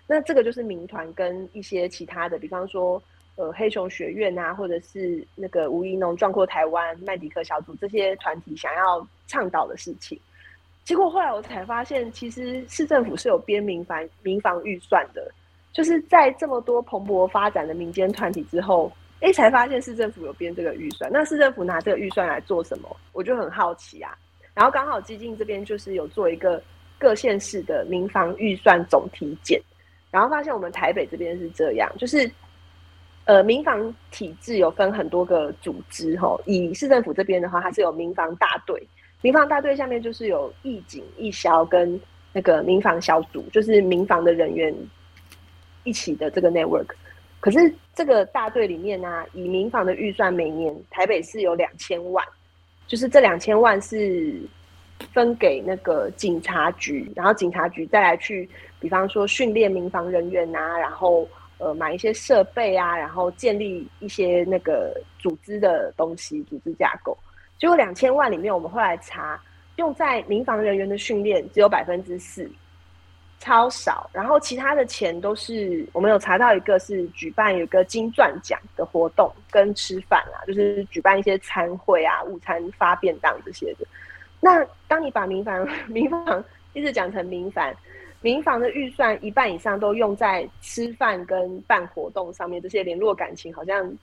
[0.05, 3.01] 那这个就是民团跟一些其他的，比方说
[3.35, 10.19] 呃黑熊学院啊，或者是那个吴怡农壮阔台湾、麦迪克小组这些团体想要倡导的事情。
[10.83, 15.31] 结果后来我才发现，其实市政府是有编民房民房预算的，
[15.71, 18.91] 就是在这么多蓬勃发展的民间团体之后，
[19.21, 21.09] 哎，才发现市政府有编这个预算。
[21.09, 22.97] 那市政府拿这个预算来做什么？
[23.13, 24.13] 我就很好奇啊。
[24.53, 26.61] 然后刚好基金这边就是有做一个
[26.99, 29.59] 各县市的民房预算总体检，
[30.13, 32.29] 然后发现我们台北这边是这样，就是
[33.25, 36.39] 呃民房体制有分很多个组织哈。
[36.45, 38.87] 以市政府这边的话，它是有民房大队。
[39.21, 41.99] 民防大队下面就是有义警、义消跟
[42.31, 44.71] 那个民防小组，就是民防的人员
[45.83, 46.89] 一起的这个 network。
[47.39, 52.23] 可是这个大队里面呢，以民防的预算每年台北市有两千万，
[52.85, 54.39] 就是这两千万是
[55.11, 58.49] 分给那个警察局，然后警察局再来去，
[58.83, 61.25] 比方说训练民防人员啊，然后
[61.57, 67.17] 呃买一些设备啊，然后建立一些那个组织的东西、组织架构。
[67.57, 69.41] 结果两千万里面，我们后来查，
[69.77, 72.51] 用在民防人员的训练只有百分之四，
[73.39, 74.09] 超少。
[74.11, 83.87] 然后其他的钱都是我们有查到一个是举办有个金钻奖的活动跟吃饭啊，就是举办一些餐会啊、午餐发便当这些的。
[84.41, 87.73] 那当你把民防 民防一直讲成民防，
[88.23, 93.95] 民防的预算一半以上都用在吃饭跟办活动上面，这些联络感情好像。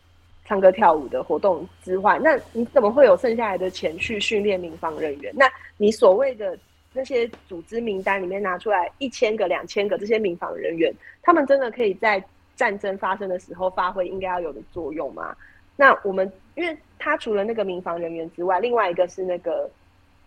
[0.47, 5.33] 唱歌跳舞的活动之外，那你怎么会有剩下来的钱去训练民防人员？
[5.37, 6.59] 那你所谓的
[6.93, 10.93] 那些组织名单里面拿出来一千个、两千个这些民防人员，
[11.23, 12.21] 他们真的可以在
[12.57, 15.37] 战争发生的时候发挥应该要有的作用吗？
[15.77, 19.71] 那我们，因为他除了那个民防人员之外，另外一个是那个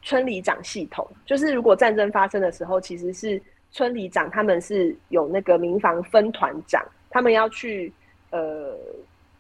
[0.04, 3.42] 村里长系统，就是如果战争发生的时候，其实是
[3.74, 7.92] 村里长他们是有那个民防分团长，他们要去
[8.32, 8.74] 呃。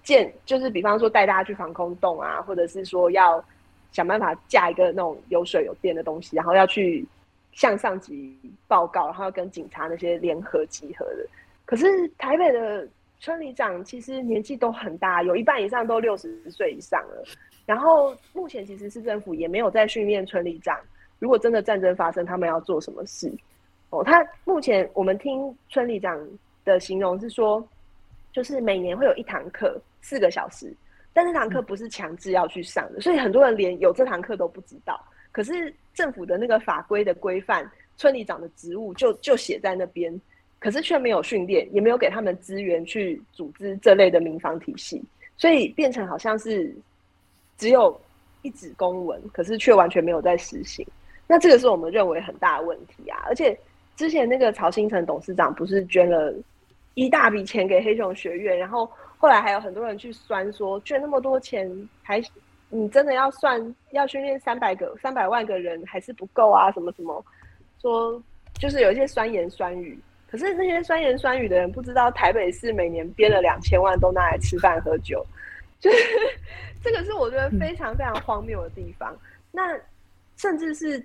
[0.03, 3.41] 建就是比方说带大家去防空洞啊，或者是说要
[3.93, 7.07] 想办法架一个那种有水有电的东西，然后要去
[7.53, 11.25] 向上级报告，然后要跟警察那些联合集合的。
[11.63, 12.85] 可是台北的
[13.21, 17.23] 村里长其实年纪都很大，有一半以上都六十岁以上了。
[17.65, 20.77] 然后目前其实市政府也没有在训练村里长，
[21.17, 23.33] 如果真的战争发生，他们要做什么事？
[23.93, 26.19] 哦，他目前我们听村里长
[26.65, 27.65] 的形容是说，
[28.31, 29.79] 就是每年会有一堂课。
[30.01, 30.75] 四个小时，
[31.13, 34.99] 但这堂课不是强制要去上的，所以很多人连有这堂课都不知道。
[35.31, 40.19] 可是政府的那个法规的规范，村里长的职务就就写在那边，
[40.59, 45.01] 可是却没有训练，也没有给他们资源去组织这类的民防体系，
[45.37, 46.75] 所以变成好像是
[47.57, 47.97] 只有
[48.41, 50.85] 一纸公文，可是却完全没有在实行。
[51.27, 53.23] 那这个是我们认为很大的问题啊！
[53.25, 53.57] 而且
[53.95, 56.33] 之前那个曹新成董事长不是捐了
[56.93, 58.89] 一大笔钱给黑熊学院，然后。
[59.15, 61.71] 后来还有很多人去酸说，捐那么多钱，
[62.01, 62.21] 还
[62.67, 66.69] 你真的要算要训练三百个三百万个人还是不够啊？
[66.73, 67.23] 什么什么，
[67.81, 68.21] 说
[68.55, 69.97] 就是有一些酸言酸语。
[70.29, 75.25] 可是那些酸言酸语的人不知道，台北市每年编了两千万都拿来吃饭喝酒，
[75.79, 75.97] 就是
[76.83, 79.17] 这个是我觉得非常非常荒谬的地方。
[79.53, 79.73] 那
[80.35, 81.01] 甚至是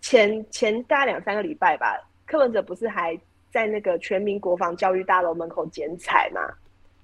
[0.00, 1.96] 前前大概两三个礼拜吧，
[2.32, 3.14] 柯文哲不是还
[3.50, 6.40] 在那个全民国防教育大楼门口剪彩吗？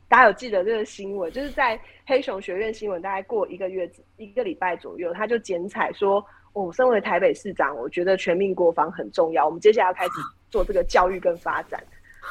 [0.08, 6.24] 大家有记得这个新闻，就是在黑熊学院新闻，大概过一个月、一个礼拜左右，他就剪彩说
[6.54, 10.12] ：“我身为台北市长，我觉得全民国防很重要，我们接下来要开始
[10.48, 11.78] 做这个教育跟发展。”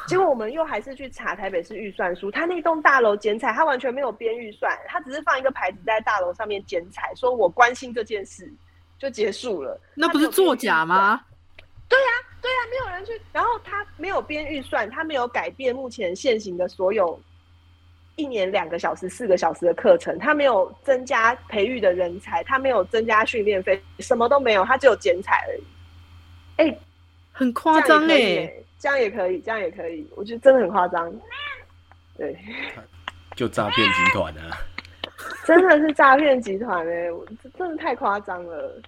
[0.08, 8.52] 结果我们又还是去查台北市预算书，他那栋大楼剪彩，他完全没有编预算，他只是放一个牌子在大楼上面剪彩，说我关心这件事
[8.98, 9.80] 就结束了。
[9.94, 11.20] 那不是作假吗？
[11.88, 12.06] 对呀，
[12.48, 17.20] 对啊，没有人去，然后他没有编预算，他没有改变目前现行的所有。
[18.16, 25.62] 一年两个小时、四个小时的课程，他没有增加培育的人才，他没有增加训练费，什么都没有，他只有剪彩而已。
[26.56, 26.78] 哎，
[27.30, 31.12] 很夸张哎，这样也可以，这样也可以，我觉得真的很夸张。
[32.16, 32.36] 对，
[33.36, 34.56] 就诈骗集团啊！
[35.44, 37.08] 真的是诈骗集团哎，
[37.56, 38.82] 真的太夸张了。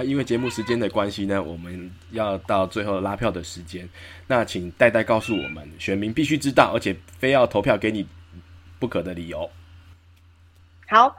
[0.00, 3.86] 那因为节目时间的关系呢，我们要到最后拉票的时间。
[4.28, 8.06] 那请代代告诉我们，选民必须知道，而且非要投票给你
[8.78, 9.50] 不可的理由。
[10.86, 11.12] 好，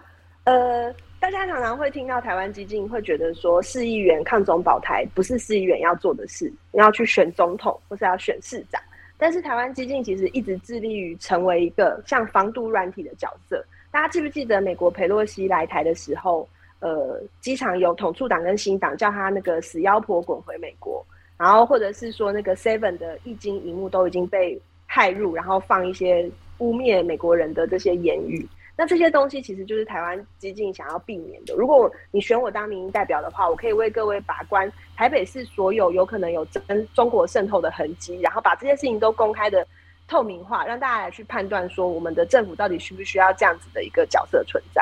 [0.46, 8.82] 呃，大家常常会听到台湾激进会觉得说，市议员抗中保台不是市议员要做的事，你要去选总统或是要选市长。
[9.18, 13.62] 但是台湾激进其实一直致力于成为一个像防毒软体的角色。
[13.92, 16.48] 大家记不记得美国佩洛西来台的时候？
[16.80, 21.06] 呃，机场有统促党跟新党叫他那个死妖婆滚回美国，
[21.38, 28.48] 然后或者是说那个 Seven 的易经荧幕都已经被害入，然后放一些污蔑美国人的这些言语。
[28.78, 31.54] 那这些东西其实就是台湾激进想要避免的。
[31.54, 39.68] 如果你选我当民意代表的话，我可以为各位把关台北市所有有可能有真中国渗透的痕迹，然后把这些事情都公开的
[40.08, 44.82] 透明化，让大家来去判断说我们的政府到底需不需要这样子的一个角色存在。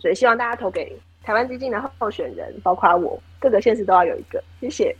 [0.00, 0.98] 所以希望大家投给
[1.28, 4.42] 台湾激进的候选人，包括我，各个县市都要有一个。
[4.62, 4.96] 谢谢。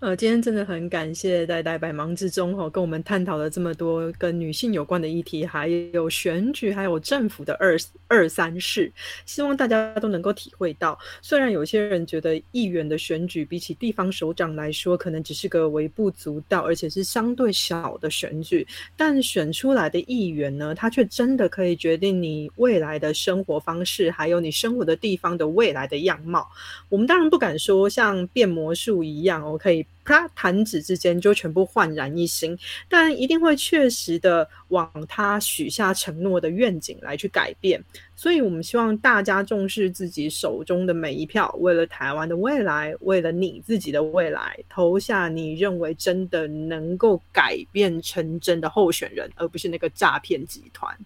[0.00, 8.90] 呃，今天真的很感谢呆呆百忙之中哈，跟我们探讨了这么多跟女性有关的议题，还有选举，还有政府的二二三事，
[9.26, 10.98] 希望大家都能够体会到。
[11.22, 18.66] 虽然有些人觉得议员的选举比起地方首长来说，可能只是个微不足道，而且是相对小的选举，
[18.96, 26.48] 但选出来的议员呢，他却真的可以决定你未来的生活方式，还有你生活的地方的未来的样貌。
[26.88, 29.59] 我们当然不敢说像变魔术一样哦。
[29.60, 32.58] 可以啪弹指之间就全部焕然一新，
[32.88, 37.84] 但一定会确实的往他许下承诺的愿景来去改变。
[38.16, 50.96] 所以，我们希望大家重视自己手中的每一票，为了台湾的未来，为了你自己的未来，投下你认为真的能够改变成真的候选人，而不是那个诈骗集团。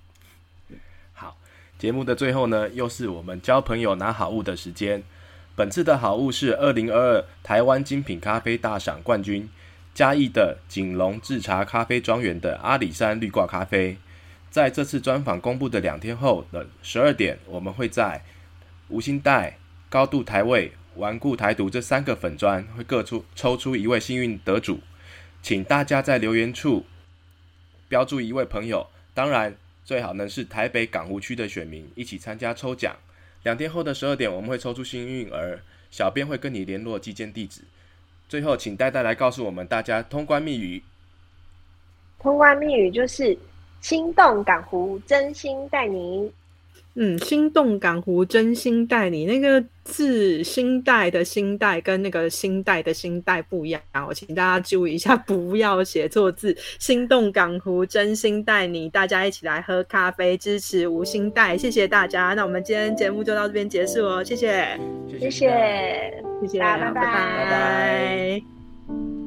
[1.12, 1.36] 好，
[1.76, 5.02] 节目的最后呢，又是我们交朋友拿好物的时间。
[5.56, 9.48] 本次的好物是二零二二台湾精品咖啡大赏冠军
[9.94, 13.96] 嘉义的锦龙制茶咖啡庄园的阿里山绿挂咖啡。
[14.50, 18.22] 在这次专访公布的两天后的十二点，我们会在
[18.88, 24.80] 无心带、高度台位、顽固台独这三个粉砖会各出抽出一位幸运得主，
[25.40, 26.84] 请大家在留言处
[27.88, 32.96] 标注一位朋友，当然最好能是台北港湖区的选民一起参加抽奖。
[33.44, 37.60] 两天后的十二点，我们会抽出幸运儿，小编会跟你联络寄件地址。
[38.28, 40.82] 最后，请呆呆来告诉我们大家通关密语。
[42.18, 43.36] 通关密语就是
[43.82, 46.32] 心动港湖，真心待您。
[46.96, 49.26] 嗯，心动港湖，真心待你。
[49.26, 56.56] 那个字“心带”的“心带”跟那个“心带”的“心带”不一样，我请大家注意一下， 不要写错字。
[56.78, 58.88] 心动港湖，真心待你。
[58.90, 62.32] 大家一起来喝咖啡，支持无心带，谢谢大家。
[62.34, 64.78] 那我们今天节目就到这边结束哦，谢谢，
[65.18, 67.02] 谢谢，谢谢，拜拜，拜
[67.50, 69.23] 拜。